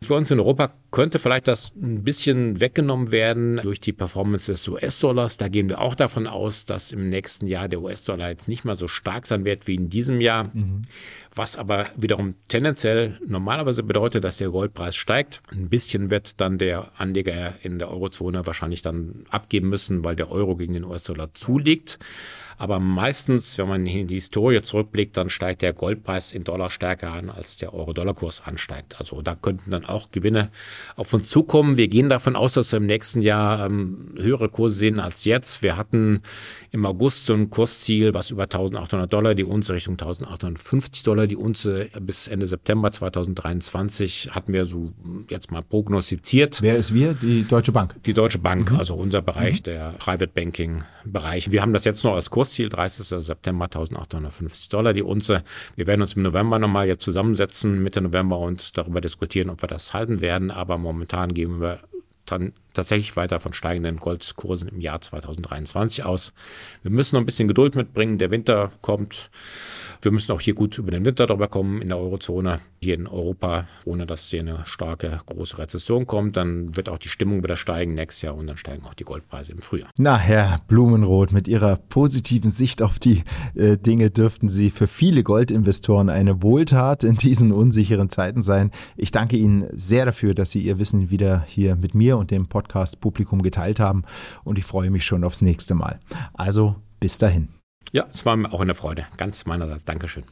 Für 0.00 0.14
uns 0.14 0.30
in 0.30 0.38
Europa 0.38 0.72
könnte 0.92 1.18
vielleicht 1.18 1.48
das 1.48 1.72
ein 1.74 2.04
bisschen 2.04 2.60
weggenommen 2.60 3.10
werden 3.10 3.60
durch 3.62 3.80
die 3.80 3.92
Performance 3.92 4.50
des 4.50 4.66
US-Dollars. 4.68 5.38
Da 5.38 5.48
gehen 5.48 5.68
wir 5.68 5.80
auch 5.80 5.96
davon 5.96 6.28
aus, 6.28 6.64
dass 6.64 6.92
im 6.92 7.10
nächsten 7.10 7.48
Jahr 7.48 7.68
der 7.68 7.82
US-Dollar 7.82 8.28
jetzt 8.28 8.48
nicht 8.48 8.64
mehr 8.64 8.76
so 8.76 8.86
stark 8.86 9.26
sein 9.26 9.44
wird 9.44 9.66
wie 9.66 9.74
in 9.74 9.90
diesem 9.90 10.20
Jahr. 10.20 10.44
Mhm. 10.54 10.82
Was 11.34 11.58
aber 11.58 11.86
wiederum 11.96 12.30
tendenziell 12.46 13.18
normalerweise 13.26 13.82
bedeutet, 13.82 14.22
dass 14.22 14.38
der 14.38 14.50
Goldpreis 14.50 14.94
steigt. 14.94 15.42
Ein 15.50 15.68
bisschen 15.68 16.10
wird 16.10 16.40
dann 16.40 16.58
der 16.58 16.92
Anleger 16.96 17.54
in 17.62 17.78
der 17.80 17.90
Eurozone 17.90 18.46
wahrscheinlich 18.46 18.82
dann 18.82 19.24
abgeben 19.30 19.68
müssen, 19.68 20.04
weil 20.04 20.14
der 20.14 20.30
Euro 20.30 20.56
gegen 20.56 20.74
den 20.74 20.84
US-Dollar 20.84 21.34
zulegt. 21.34 21.98
Aber 22.58 22.80
meistens, 22.80 23.56
wenn 23.56 23.68
man 23.68 23.86
in 23.86 24.08
die 24.08 24.16
Historie 24.16 24.60
zurückblickt, 24.60 25.16
dann 25.16 25.30
steigt 25.30 25.62
der 25.62 25.72
Goldpreis 25.72 26.32
in 26.32 26.44
Dollar 26.44 26.70
stärker 26.70 27.12
an, 27.12 27.30
als 27.30 27.56
der 27.56 27.72
Euro-Dollar-Kurs 27.72 28.42
ansteigt. 28.44 28.98
Also 28.98 29.22
da 29.22 29.36
könnten 29.36 29.70
dann 29.70 29.84
auch 29.84 30.10
Gewinne 30.10 30.50
auf 30.96 31.14
uns 31.14 31.30
zukommen. 31.30 31.76
Wir 31.76 31.88
gehen 31.88 32.08
davon 32.08 32.34
aus, 32.36 32.54
dass 32.54 32.72
wir 32.72 32.78
im 32.78 32.86
nächsten 32.86 33.22
Jahr 33.22 33.64
ähm, 33.66 34.14
höhere 34.18 34.48
Kurse 34.48 34.74
sehen 34.74 34.98
als 34.98 35.24
jetzt. 35.24 35.62
Wir 35.62 35.76
hatten 35.76 36.22
im 36.72 36.84
August 36.84 37.26
so 37.26 37.34
ein 37.34 37.48
Kursziel, 37.48 38.12
was 38.12 38.30
über 38.30 38.42
1800 38.42 39.12
Dollar 39.12 39.34
die 39.34 39.44
Unze 39.44 39.74
Richtung 39.74 39.94
1850 39.94 41.02
Dollar 41.04 41.26
die 41.26 41.36
Unze 41.36 41.88
bis 42.00 42.28
Ende 42.28 42.46
September 42.46 42.90
2023 42.90 44.30
hatten 44.32 44.52
wir 44.52 44.66
so 44.66 44.92
jetzt 45.30 45.50
mal 45.50 45.62
prognostiziert. 45.62 46.60
Wer 46.60 46.76
ist 46.76 46.92
wir? 46.92 47.14
Die 47.14 47.46
Deutsche 47.46 47.72
Bank. 47.72 47.96
Die 48.04 48.12
Deutsche 48.12 48.38
Bank, 48.38 48.72
mhm. 48.72 48.78
also 48.78 48.94
unser 48.94 49.22
Bereich, 49.22 49.60
mhm. 49.60 49.64
der 49.64 49.94
Private 49.98 50.32
Banking 50.34 50.82
Bereich. 51.04 51.50
Wir 51.50 51.62
haben 51.62 51.72
das 51.72 51.84
jetzt 51.84 52.04
noch 52.04 52.14
als 52.14 52.28
Kurs 52.28 52.47
Kursziel 52.48 52.70
30. 52.70 53.22
September 53.22 53.66
1850 53.66 54.70
Dollar 54.70 54.94
die 54.94 55.02
Unze. 55.02 55.42
Wir 55.76 55.86
werden 55.86 56.00
uns 56.00 56.14
im 56.14 56.22
November 56.22 56.58
nochmal 56.58 56.86
jetzt 56.86 57.04
zusammensetzen, 57.04 57.82
Mitte 57.82 58.00
November 58.00 58.38
und 58.38 58.78
darüber 58.78 59.02
diskutieren, 59.02 59.50
ob 59.50 59.62
wir 59.62 59.68
das 59.68 59.92
halten 59.92 60.22
werden. 60.22 60.50
Aber 60.50 60.78
momentan 60.78 61.34
gehen 61.34 61.60
wir 61.60 61.80
dann 62.24 62.54
tatsächlich 62.72 63.16
weiter 63.16 63.38
von 63.38 63.52
steigenden 63.52 63.98
Goldkursen 63.98 64.68
im 64.68 64.80
Jahr 64.80 64.98
2023 64.98 66.04
aus. 66.04 66.32
Wir 66.80 66.90
müssen 66.90 67.16
noch 67.16 67.22
ein 67.22 67.26
bisschen 67.26 67.48
Geduld 67.48 67.76
mitbringen. 67.76 68.16
Der 68.16 68.30
Winter 68.30 68.72
kommt. 68.80 69.30
Wir 70.00 70.12
müssen 70.12 70.32
auch 70.32 70.40
hier 70.40 70.54
gut 70.54 70.78
über 70.78 70.90
den 70.90 71.04
Winter 71.04 71.26
drüber 71.26 71.48
kommen 71.48 71.82
in 71.82 71.88
der 71.88 71.98
Eurozone, 71.98 72.60
hier 72.80 72.94
in 72.94 73.06
Europa, 73.06 73.66
ohne 73.84 74.06
dass 74.06 74.28
hier 74.28 74.40
eine 74.40 74.64
starke, 74.64 75.18
große 75.26 75.58
Rezession 75.58 76.06
kommt. 76.06 76.36
Dann 76.36 76.76
wird 76.76 76.88
auch 76.88 76.98
die 76.98 77.08
Stimmung 77.08 77.42
wieder 77.42 77.56
steigen 77.56 77.94
nächstes 77.94 78.22
Jahr 78.22 78.36
und 78.36 78.46
dann 78.46 78.56
steigen 78.56 78.84
auch 78.84 78.94
die 78.94 79.04
Goldpreise 79.04 79.52
im 79.52 79.58
Frühjahr. 79.58 79.90
Na, 79.96 80.16
Herr 80.16 80.60
Blumenroth, 80.68 81.32
mit 81.32 81.48
Ihrer 81.48 81.76
positiven 81.76 82.50
Sicht 82.50 82.82
auf 82.82 82.98
die 82.98 83.24
äh, 83.54 83.76
Dinge 83.76 84.10
dürften 84.10 84.48
Sie 84.48 84.70
für 84.70 84.86
viele 84.86 85.22
Goldinvestoren 85.22 86.08
eine 86.08 86.42
Wohltat 86.42 87.02
in 87.02 87.16
diesen 87.16 87.52
unsicheren 87.52 88.08
Zeiten 88.08 88.42
sein. 88.42 88.70
Ich 88.96 89.10
danke 89.10 89.36
Ihnen 89.36 89.66
sehr 89.72 90.04
dafür, 90.04 90.34
dass 90.34 90.50
Sie 90.50 90.60
Ihr 90.60 90.78
Wissen 90.78 91.10
wieder 91.10 91.44
hier 91.46 91.74
mit 91.74 91.94
mir 91.94 92.18
und 92.18 92.30
dem 92.30 92.46
Podcast-Publikum 92.46 93.42
geteilt 93.42 93.80
haben 93.80 94.04
und 94.44 94.58
ich 94.58 94.64
freue 94.64 94.90
mich 94.90 95.04
schon 95.04 95.24
aufs 95.24 95.42
nächste 95.42 95.74
Mal. 95.74 95.98
Also 96.34 96.76
bis 97.00 97.18
dahin. 97.18 97.57
Ja, 97.92 98.06
es 98.12 98.26
war 98.26 98.36
mir 98.36 98.52
auch 98.52 98.60
eine 98.60 98.74
Freude. 98.74 99.06
Ganz 99.16 99.46
meinerseits. 99.46 99.84
Dankeschön. 99.84 100.24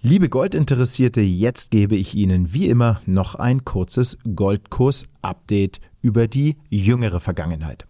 Liebe 0.00 0.28
Goldinteressierte, 0.28 1.22
jetzt 1.22 1.70
gebe 1.70 1.96
ich 1.96 2.14
Ihnen 2.14 2.52
wie 2.52 2.68
immer 2.68 3.00
noch 3.06 3.36
ein 3.36 3.64
kurzes 3.64 4.18
Goldkurs-Update 4.34 5.80
über 6.02 6.28
die 6.28 6.56
jüngere 6.68 7.20
Vergangenheit. 7.20 7.86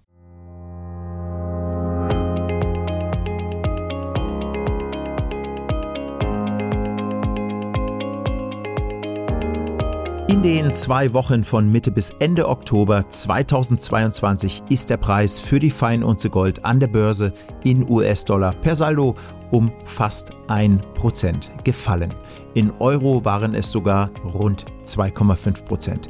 In 10.34 10.42
den 10.42 10.72
zwei 10.72 11.12
Wochen 11.12 11.44
von 11.44 11.70
Mitte 11.70 11.92
bis 11.92 12.10
Ende 12.18 12.48
Oktober 12.48 13.08
2022 13.08 14.64
ist 14.68 14.90
der 14.90 14.96
Preis 14.96 15.38
für 15.38 15.60
die 15.60 15.70
Feinunze 15.70 16.28
Gold 16.28 16.64
an 16.64 16.80
der 16.80 16.88
Börse 16.88 17.32
in 17.62 17.88
US-Dollar 17.88 18.52
per 18.54 18.74
Saldo 18.74 19.14
um 19.52 19.70
fast 19.84 20.32
1% 20.48 21.62
gefallen. 21.62 22.12
In 22.54 22.72
Euro 22.80 23.24
waren 23.24 23.54
es 23.54 23.70
sogar 23.70 24.10
rund 24.24 24.66
2,5%. 24.84 26.08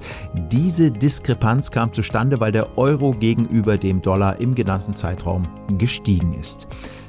Diese 0.50 0.90
Diskrepanz 0.90 1.70
kam 1.70 1.92
zustande, 1.92 2.40
weil 2.40 2.52
der 2.52 2.78
Euro 2.78 3.10
gegenüber 3.10 3.76
dem 3.76 4.00
Dollar 4.00 4.40
im 4.40 4.54
genannten 4.54 4.96
Zeitraum 4.96 5.46
gestiegen 5.76 6.32
ist. 6.32 6.66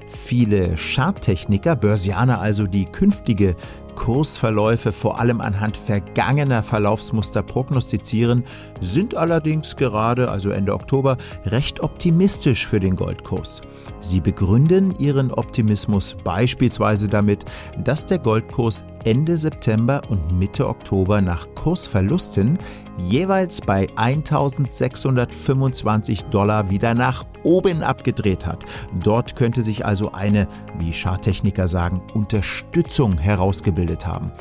Viele 0.07 0.75
Charttechniker, 0.75 1.75
Börsianer 1.75 2.39
also, 2.39 2.67
die 2.67 2.85
künftige 2.85 3.55
Kursverläufe 3.95 4.91
vor 4.91 5.19
allem 5.19 5.41
anhand 5.41 5.77
vergangener 5.77 6.61
Verlaufsmuster 6.61 7.41
prognostizieren, 7.41 8.43
sind 8.81 9.15
allerdings 9.15 9.75
gerade, 9.75 10.29
also 10.29 10.49
Ende 10.49 10.73
Oktober, 10.73 11.17
recht 11.45 11.79
optimistisch 11.79 12.67
für 12.67 12.79
den 12.79 12.95
Goldkurs. 12.95 13.61
Sie 13.99 14.19
begründen 14.19 14.93
ihren 14.99 15.31
Optimismus 15.31 16.15
beispielsweise 16.23 17.07
damit, 17.07 17.45
dass 17.83 18.05
der 18.05 18.19
Goldkurs 18.19 18.85
Ende 19.03 19.37
September 19.37 20.01
und 20.09 20.37
Mitte 20.37 20.67
Oktober 20.67 21.21
nach 21.21 21.47
Kursverlusten 21.55 22.59
jeweils 22.97 23.61
bei 23.61 23.87
1625 23.95 26.25
Dollar 26.25 26.69
wieder 26.69 26.93
nach 26.93 27.25
oben 27.43 27.81
abgedreht 27.83 28.45
hat. 28.45 28.65
Dort 29.03 29.35
könnte 29.35 29.63
sich 29.63 29.85
also 29.85 30.11
eine, 30.11 30.47
wie 30.79 30.91
Charttechniker 30.91 31.67
sagen, 31.67 32.01
Unterstützung 32.13 33.17
herausgebildet 33.17 33.84
haben. 34.05 34.31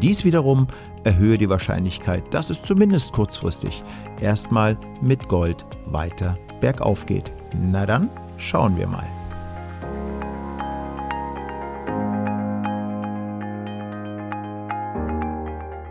Dies 0.00 0.24
wiederum 0.24 0.68
erhöhe 1.04 1.38
die 1.38 1.48
Wahrscheinlichkeit, 1.48 2.22
dass 2.32 2.50
es 2.50 2.62
zumindest 2.62 3.12
kurzfristig 3.12 3.82
erstmal 4.20 4.76
mit 5.00 5.28
Gold 5.28 5.66
weiter 5.86 6.38
bergauf 6.60 7.06
geht. 7.06 7.32
Na 7.52 7.86
dann, 7.86 8.08
schauen 8.38 8.76
wir 8.76 8.86
mal. 8.86 9.06